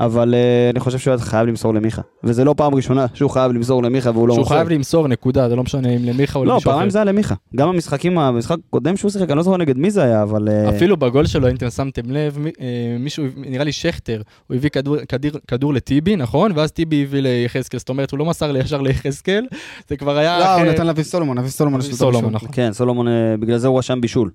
[0.00, 2.02] אבל אה, אני חושב שהוא היה חייב למסור למיכה.
[2.24, 4.54] וזה לא פעם ראשונה שהוא חייב למסור למיכה והוא לא שהוא מוסר.
[4.54, 6.74] חייב למסור נקודה, זה לא משנה אם למיכה או לא, למישהו אחר.
[6.74, 7.34] פעמיים זה היה למיכה.
[7.56, 10.48] גם המשחקים, המשחק הקודם שהוא שיחק, אני לא זוכר נגד מי זה היה, אבל...
[10.48, 12.62] אה, אפילו בגול שלו, אם אתם שמתם לב, אה,
[13.00, 16.52] מישהו, נראה לי שכטר, הוא הביא כדור- כדיר- כדור לטיבי, נכון?
[16.54, 19.46] ואז טיבי הביא ליחזקאל, זאת אומרת, הוא לא מסר ישר ליחזקאל,
[19.88, 20.38] זה כבר היה...
[20.38, 22.32] לא, הוא אחרי- נתן לאביב סולומון, אביב סולומון יש לו את סולומון.
[22.32, 22.48] נכון.
[22.52, 23.06] כן, סולומון,
[23.40, 24.30] בגלל זה הוא רשם בישול.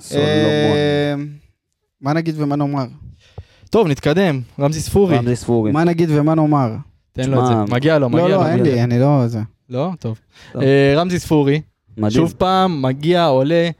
[0.00, 0.26] סולומון.
[2.00, 2.84] מה נגיד ומה נאמר?
[3.70, 5.72] טוב, נתקדם, רמזי ספורי, רמזי ספורי.
[5.72, 6.72] מה נגיד ומה נאמר?
[7.12, 7.74] תן לו את זה.
[7.74, 8.36] מגיע לו, מגיע לא, לו.
[8.36, 8.76] לא, אין מגיע לו.
[8.76, 9.22] לי, אני לא...
[9.26, 9.40] זה.
[9.70, 9.90] לא?
[10.00, 10.18] טוב.
[10.62, 11.60] אה, רמזי ספורי.
[12.08, 13.70] שוב פעם, מגיע, עולה.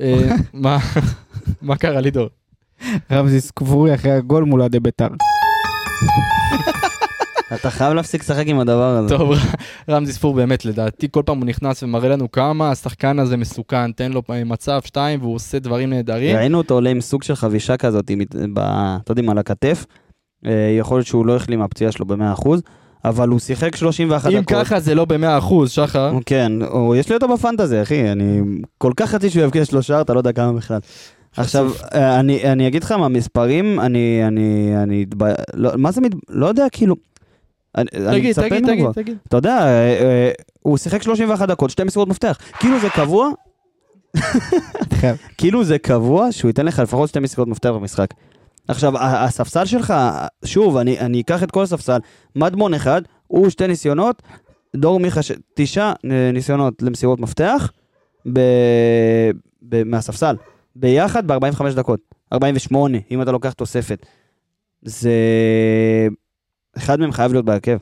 [0.00, 0.78] אה, מה-
[1.62, 2.28] מה קרה לידור?
[3.12, 5.08] רמזי סקבורי אחרי הגול מול אוהדי בית"ר.
[7.54, 9.16] אתה חייב להפסיק לשחק עם הדבר הזה.
[9.18, 9.32] טוב,
[9.90, 14.12] רמזי ספור באמת, לדעתי, כל פעם הוא נכנס ומראה לנו כמה השחקן הזה מסוכן, תן
[14.12, 16.36] לו אה, מצב, שתיים, והוא עושה דברים נהדרים.
[16.36, 18.10] ראינו אותו עולה עם סוג של חבישה כזאת,
[19.04, 19.84] אתה יודעים, על הכתף.
[20.46, 22.48] אה, יכול להיות שהוא לא החלים מהפציעה שלו ב-100%,
[23.04, 24.56] אבל הוא שיחק 31 אם דקות.
[24.56, 26.12] ככה זה לא במאה אחוז, שחר.
[26.26, 28.40] כן, או, יש לי אותו בפנטזי, אחי, אני
[28.78, 30.78] כל כך רציתי שהוא יבקיע שלושה, אתה לא יודע כמה בכלל.
[31.36, 36.12] עכשיו, אה, אני, אני אגיד לך מהמספרים, אני, אני, אני, התב- לא, מה זה, מת,
[36.28, 36.94] לא יודע, כאילו,
[37.76, 38.86] אני, אני תגיד, מצפה תגיד, תגיד.
[38.94, 39.16] תגיד.
[39.28, 40.30] אתה יודע, אה, אה,
[40.62, 43.30] הוא שיחק 31 דקות, שתי מסירות מפתח, כאילו זה קבוע,
[44.94, 45.16] חייב.
[45.38, 48.14] כאילו זה קבוע שהוא ייתן לך לפחות שתי מסירות מפתח במשחק.
[48.68, 49.94] עכשיו, הספסל שלך,
[50.44, 51.98] שוב, אני, אני אקח את כל הספסל,
[52.36, 54.22] מדמון אחד, הוא שתי ניסיונות,
[54.76, 55.32] דור מיכה ש...
[55.54, 57.72] תשעה אה, ניסיונות למסירות מפתח,
[58.32, 58.40] ב...
[59.62, 59.84] ב...
[59.84, 60.36] מהספסל,
[60.76, 62.00] ביחד ב-45 דקות,
[62.32, 64.06] 48, אם אתה לוקח תוספת.
[64.82, 65.10] זה...
[66.76, 67.76] אחד מהם חייב להיות בהרכב.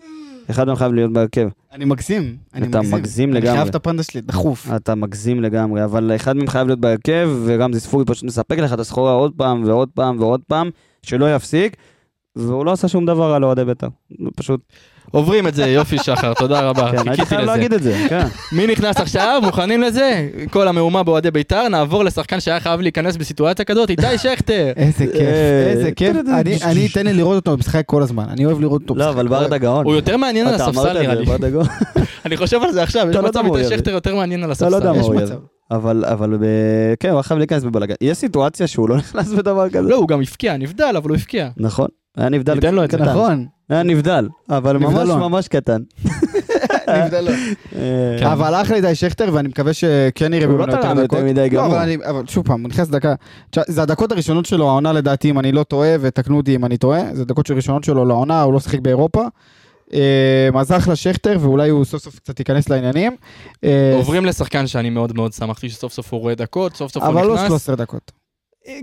[0.51, 1.49] אחד מהם חייב להיות בהרכב.
[1.73, 2.37] אני מגזים.
[2.55, 3.57] אני אתה מגזים אני לגמרי.
[3.57, 4.69] חייב את הפנדה שלי, דחוף.
[4.77, 8.79] אתה מגזים לגמרי, אבל אחד מהם חייב להיות בהרכב, וגם זיספורי פשוט מספק לך את
[8.79, 10.71] הסחורה עוד פעם ועוד פעם ועוד פעם,
[11.03, 11.77] שלא יפסיק,
[12.37, 13.89] והוא לא עשה שום דבר על אוהדי בית"ר.
[14.37, 14.61] פשוט,
[15.11, 17.41] עוברים את זה, יופי שחר, תודה רבה, כן, הייתי חייב.
[17.41, 18.27] להגיד את זה, כן.
[18.53, 19.41] מי נכנס עכשיו?
[19.45, 20.29] מוכנים לזה?
[20.51, 24.73] כל המהומה באוהדי בית"ר, נעבור לשחקן שהיה חייב להיכנס בסיטואציה כזאת, איתי שכטר.
[24.77, 26.17] איזה כיף, אה, איזה כיף.
[26.35, 29.09] אני- אני אתן לי לראות אותו משחק כל הזמן, אני אוהב לראות אותו לא.
[29.09, 29.85] אבל ברדה גאון.
[29.85, 31.27] הוא יותר מעניין על הספסל נראה לי.
[32.27, 33.69] אני חושב על זה עכשיו, יש לא מצב מה הוא איתי.
[33.69, 35.37] שכטר יותר מעניין על אתה לא יודע הספסל.
[35.73, 35.79] הוא.
[35.79, 37.95] אבל, אבל, ב- כן, הוא היה חייב להיכנס בבלאגן.
[38.01, 39.89] יש סיטואציה שהוא לא נכנס בדבר כזה.
[39.89, 41.49] לא, הוא גם הפקיע, נבדל, אבל הוא הפקיע.
[41.57, 42.99] נכון, היה נבדל ניתן לו את זה.
[42.99, 43.09] קטן.
[43.09, 45.09] נכון, היה נבדל, אבל ממש.
[45.09, 45.83] ממש קטן.
[46.89, 47.09] אה,
[48.21, 48.27] כן.
[48.27, 51.19] אבל אחלה איתי שכטר, ואני מקווה שכן יראה הוא לא ממנו יותר תרם יותר דקות.
[51.25, 51.67] מדי לא, גמור.
[51.67, 53.15] אבל אני, אבל שוב פעם, הוא נכנס דקה.
[53.67, 57.01] זה הדקות הראשונות שלו, העונה לדעתי, אם אני לא טועה, ותקנו אותי אם אני טועה,
[57.13, 59.25] זה דקות ראשונות שלו לעונה, הוא לא שיחק באירופה.
[59.95, 63.17] אה, אז אחלה שכטר, ואולי הוא סוף סוף קצת ייכנס לעניינים.
[63.65, 67.13] אה, עוברים לשחקן שאני מאוד מאוד שמחתי שסוף סוף הוא רואה דקות, סוף סוף הוא
[67.13, 67.49] אבל לא נכנס.
[67.49, 68.13] 13 דקות.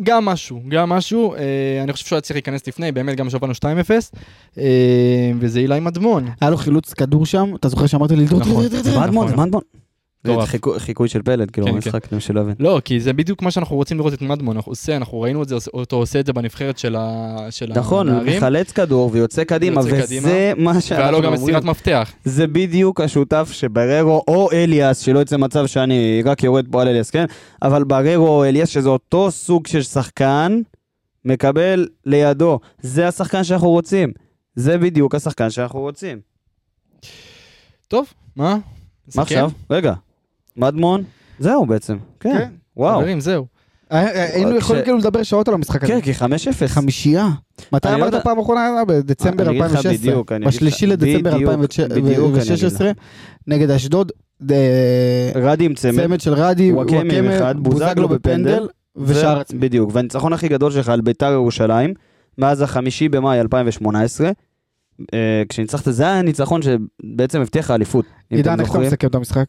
[0.03, 1.39] גם משהו, גם משהו, אה,
[1.83, 4.11] אני חושב שהוא היה צריך להיכנס לפני, באמת גם שבנו 2-0,
[4.57, 6.29] אה, וזה אילי מדמון.
[6.41, 8.43] היה לו חילוץ כדור שם, אתה זוכר שאמרתי לי נכון.
[8.43, 8.99] זה.
[8.99, 9.45] מדמון, זה נכון.
[9.47, 9.61] מדמון.
[10.23, 10.33] זה
[10.77, 12.55] חיקוי- של פלד, כאילו, כן, במשחק, למי שלא הבין.
[12.59, 15.43] לא, כי זה בדיוק מה שאנחנו רוצים לראות את מדמון, אנחנו עושה, אנחנו ראינו
[15.73, 19.81] אותו עושה את זה בנבחרת של ה- של נכון, הוא הנערים, מחלץ כדור ויוצא קדימה.
[19.85, 21.43] וזה מה שאנחנו והיה לו גם אומרים.
[21.43, 22.11] מסירת מפתח.
[22.23, 27.09] זה בדיוק השותף שבררו או אליאס, שלא יצא מצב שאני רק יורד פה על אליאס,
[27.09, 27.25] כן?
[27.61, 30.61] אבל בררו או אליאס, שזה אותו סוג של שחקן,
[31.25, 32.59] מקבל לידו.
[32.81, 34.11] זה השחקן שאנחנו רוצים.
[34.55, 36.19] זה בדיוק השחקן שאנחנו רוצים.
[37.87, 38.05] טוב,
[38.35, 38.57] מה?
[39.15, 39.21] מה?
[39.21, 39.51] עכשיו?
[39.69, 39.93] רגע.
[40.59, 41.03] מדמון?
[41.39, 41.97] זהו בעצם.
[42.19, 42.33] כן.
[42.37, 42.49] כן.
[42.77, 42.99] וואו.
[42.99, 43.45] חברים, זהו.
[43.91, 45.93] אה, אה, היינו כש- יכולים כאילו לדבר שעות על המשחק הזה.
[45.93, 46.23] כן, כי 5-0.
[46.67, 47.27] חמישייה.
[47.73, 48.69] מתי אמרת פעם אחרונה?
[48.87, 50.11] בדצמבר אני אגיד לך 2016.
[50.11, 52.91] בדיוק, אני אגיד לך- בשלישי לדצמבר בדיוק, אני אגיד 2016,
[53.47, 54.11] נגד אשדוד.
[54.51, 54.55] אה,
[55.35, 55.95] רדי עם צמד.
[56.03, 59.59] צמד של רדי, וואקמה עם אחד, בוזגלו בפנדל, ושער ו- עצמי.
[59.59, 61.93] בדיוק, והניצחון הכי גדול שלך על ביתר ירושלים,
[62.37, 64.31] מאז החמישי במאי 2018,
[65.13, 68.05] אה, כשניצחת, זה היה הניצחון שבעצם הבטיח לך אליפות.
[68.31, 68.79] אם עידן, איך אתה.
[68.79, 69.45] מסכם את המשחק?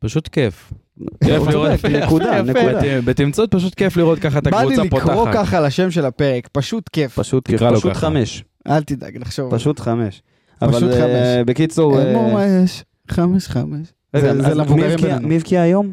[0.00, 0.72] פשוט כיף.
[1.24, 1.70] כיף לראות.
[1.84, 2.42] נקודה.
[2.42, 2.62] נקודה.
[2.80, 5.34] בת- בתמצות פשוט כיף לראות ככה את בא לי הקבוצה לקרוא פותחת.
[5.34, 7.18] ככה לשם של הפרק, פשוט כיף.
[7.18, 7.92] פשוט כיף, פשוט.
[7.92, 9.54] חמש, אל תדאג, נחשוב.
[9.56, 10.22] פשוט חמש.
[10.58, 11.46] פשוט אבל אה, חמש.
[11.46, 13.86] בקיצור, אין אה, מה יש, חמש חמש.
[14.14, 14.20] מי
[14.54, 15.28] למבוגרים הבקיע- בינינו.
[15.28, 15.92] מי הבקיע היום?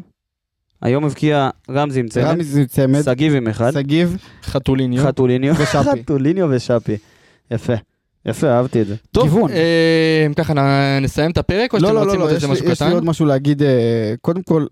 [0.82, 5.04] היום הבקיע רמזי עם צמד, רמי צמד, שגיב עם אחד, שגיב חתוליניו.
[5.04, 5.90] חתוליניו, ושאפי.
[6.02, 6.96] חתוליניו ושאפי.
[7.50, 7.72] יפה,
[8.28, 8.94] יפה, אהבתי את זה.
[9.12, 9.50] טוב, גיוון.
[9.50, 10.52] אה, ככה
[11.02, 12.64] נסיים את הפרק, או לא, שאתם לא, רוצים לא, עוד לא, איזה יש לי- משהו
[12.64, 12.94] יש לי קטן?
[12.94, 14.66] עוד משהו להגיד, אה, קודם כל,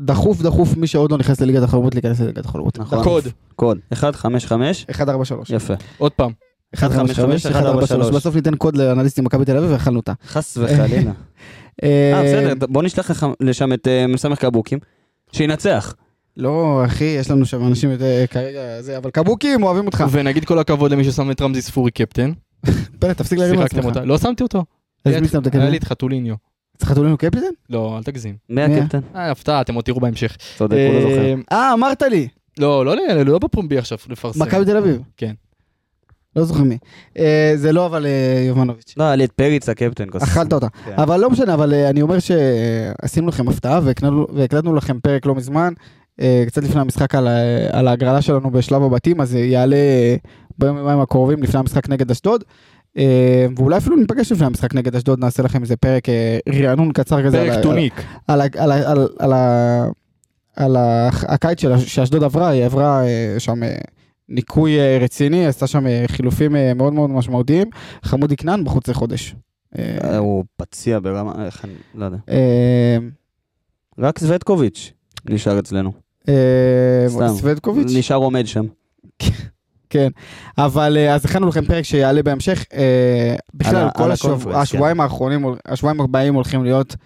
[0.00, 2.78] דחוף דחוף מי שעוד לא נכנס לליגת החלומות להיכנס לליגת החלומות.
[2.78, 3.02] נכון.
[3.04, 3.24] קוד,
[3.56, 5.50] קוד, 155, 143.
[5.50, 5.74] יפה.
[5.98, 6.32] עוד פעם.
[6.74, 7.52] 155, 143.
[7.54, 8.10] 143.
[8.16, 10.12] בסוף ניתן קוד לאנליסטים מכבי תל אביב ואכלנו אותה.
[10.28, 11.12] חס וחלילה.
[11.84, 14.78] אה, בסדר, בוא נשלח לך לשם את אה, מסמך קבוקים,
[15.32, 15.94] שינצח.
[16.36, 20.04] לא, אחי, יש לנו שם אנשים אה, כרגע, זה, אבל קבוקים אוהבים אותך.
[20.10, 22.32] ונגיד כל הכבוד למי ששם את רמזי ספורי קפטן.
[22.98, 23.84] פלא, תפסיק להרים לעצמך.
[23.84, 24.04] אותה.
[24.04, 24.58] לא שמתי אותו.
[25.04, 25.76] אז היה מי את- שמת היה לי?
[25.76, 26.34] את חתוליניו.
[26.78, 27.38] צריך לנו קפטן?
[27.70, 28.34] לא, אל תגזים.
[28.48, 28.62] מי?
[28.62, 29.00] הקפטן?
[29.14, 30.36] אה, הפתעה, אתם עוד תראו בהמשך.
[30.56, 31.24] צודק, הוא לא זוכר.
[31.24, 34.42] אה, אה, אמרת לי, לא, לא, לא, לא בפומבי עכשיו לפרסם.
[34.42, 35.00] מכבי תל אביב.
[35.16, 35.32] כן.
[36.36, 36.78] לא זוכר מי.
[37.18, 38.94] אה, זה לא אבל אה, יובנוביץ'.
[38.96, 40.04] לא, היה לי את פריץ הקפטן.
[40.22, 40.66] אכלת אותה.
[40.84, 40.92] כן.
[40.96, 45.72] אבל לא משנה, אבל אה, אני אומר שעשינו לכם הפתעה והקלטנו- לכם פרק לא מזמן,
[46.20, 47.28] אה, קצת לפני המשחק על
[47.72, 50.16] על ההגרלה שלנו בשלב הבתים, אז זה יעלה אה,
[50.58, 52.44] ביום יומיים הקרובים לפני המשחק נגד אשדוד.
[52.98, 57.24] אה, ואולי אפילו ניפגש לפני המשחק נגד אשדוד, נעשה לכם איזה פרק אה, רענון קצר
[57.26, 57.46] כזה.
[57.50, 58.02] פרק טוניק.
[60.56, 60.76] על,
[61.28, 63.60] הקיץ שלה, שאשדוד עברה, היא עברה אה, שם
[64.28, 67.70] ניקוי רציני, עשתה שם חילופים מאוד מאוד משמעותיים.
[68.04, 69.34] חמודי כנען בחוץ לחודש.
[70.18, 72.18] הוא פציע ברמה, איך אני, לא יודע.
[73.98, 74.92] רק סווטקוביץ'
[75.24, 75.92] נשאר אצלנו.
[77.08, 77.28] סתם.
[77.28, 78.64] סווטקוביץ', נשאר עומד שם.
[79.90, 80.08] כן.
[80.58, 82.64] אבל אה, אז הכנו לכם פרק שיעלה בהמשך.
[82.74, 86.96] אה, בכלל, כל הקונפרנס, השבועיים האחרונים, השבועיים הבאים הולכים להיות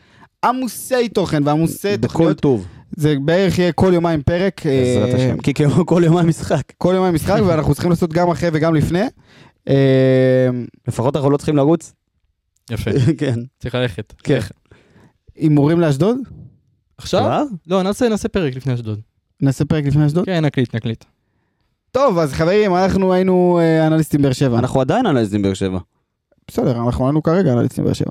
[0.45, 2.41] עמוסי תוכן ועמוסי בכל תוכניות.
[2.41, 2.67] טוב,
[2.97, 4.67] זה בערך יהיה כל יומיים פרק.
[4.67, 5.41] אה, בעזרת השם.
[5.41, 6.63] כי כמו כל יומיים משחק.
[6.79, 9.05] כל יומיים משחק, ואנחנו צריכים לעשות גם אחרי וגם לפני.
[10.89, 11.93] לפחות אנחנו לא צריכים לרוץ.
[12.71, 13.35] יפה, כן.
[13.59, 14.13] צריך ללכת.
[14.23, 14.41] כן.
[15.37, 16.19] הימורים לאשדוד?
[16.99, 17.47] עכשיו?
[17.67, 19.01] לא, נעשה פרק לפני אשדוד.
[19.43, 20.25] נעשה פרק לפני אשדוד?
[20.25, 21.05] כן, נקליט, נקליט.
[21.93, 24.59] טוב, אז חברים, אנחנו היינו אה, אנליסטים באר שבע.
[24.59, 25.79] אנחנו עדיין אנליסטים באר שבע.
[26.49, 28.11] בסדר, אנחנו היינו כרגע אנליסטים באר שבע.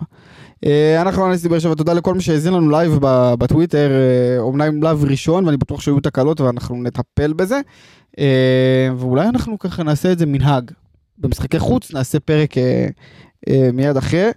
[0.66, 4.84] אה, אנחנו אנליסטים באר שבע, תודה לכל מי שהאזין לנו לייב ב- בטוויטר, אה, אומנם
[4.84, 7.60] לייב ראשון, ואני בטוח שהיו תקלות ואנחנו נטפל בזה.
[8.20, 10.72] אה, ואולי אנחנו ככה נעשה את זה מנהג.
[11.18, 12.54] במשחקי חוץ נעשה פרק
[13.74, 14.30] מיד אחרי.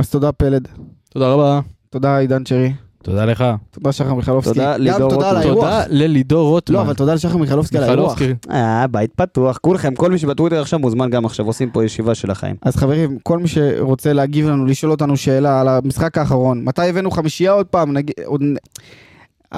[0.00, 0.68] אז תודה פלד,
[1.10, 1.60] תודה רבה.
[1.90, 2.72] תודה עידן שרי,
[3.02, 3.44] תודה לך.
[3.70, 4.54] תודה שחר מיכלובסקי.
[4.54, 5.42] תודה, לידור רוטמן.
[5.42, 6.76] תודה ללידור רוטמן.
[6.76, 8.18] לא, אבל תודה לשחר מיכלובסקי על האירוח.
[8.50, 9.58] אה, בית פתוח.
[9.58, 12.56] כולכם, כל מי שבטוויטר עכשיו מוזמן גם עכשיו, עושים פה ישיבה של החיים.
[12.62, 17.10] אז חברים, כל מי שרוצה להגיב לנו, לשאול אותנו שאלה על המשחק האחרון, מתי הבאנו
[17.10, 17.96] חמישייה עוד פעם,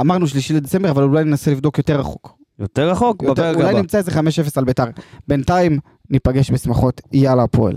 [0.01, 2.37] אמרנו שלישי לדצמבר, אבל אולי ננסה לבדוק יותר רחוק.
[2.59, 3.75] יותר רחוק, אולי.
[3.75, 4.17] נמצא איזה 5-0
[4.57, 4.85] על ביתר.
[5.29, 5.79] בינתיים,
[6.11, 7.77] ניפגש בשמחות, יאללה הפועל.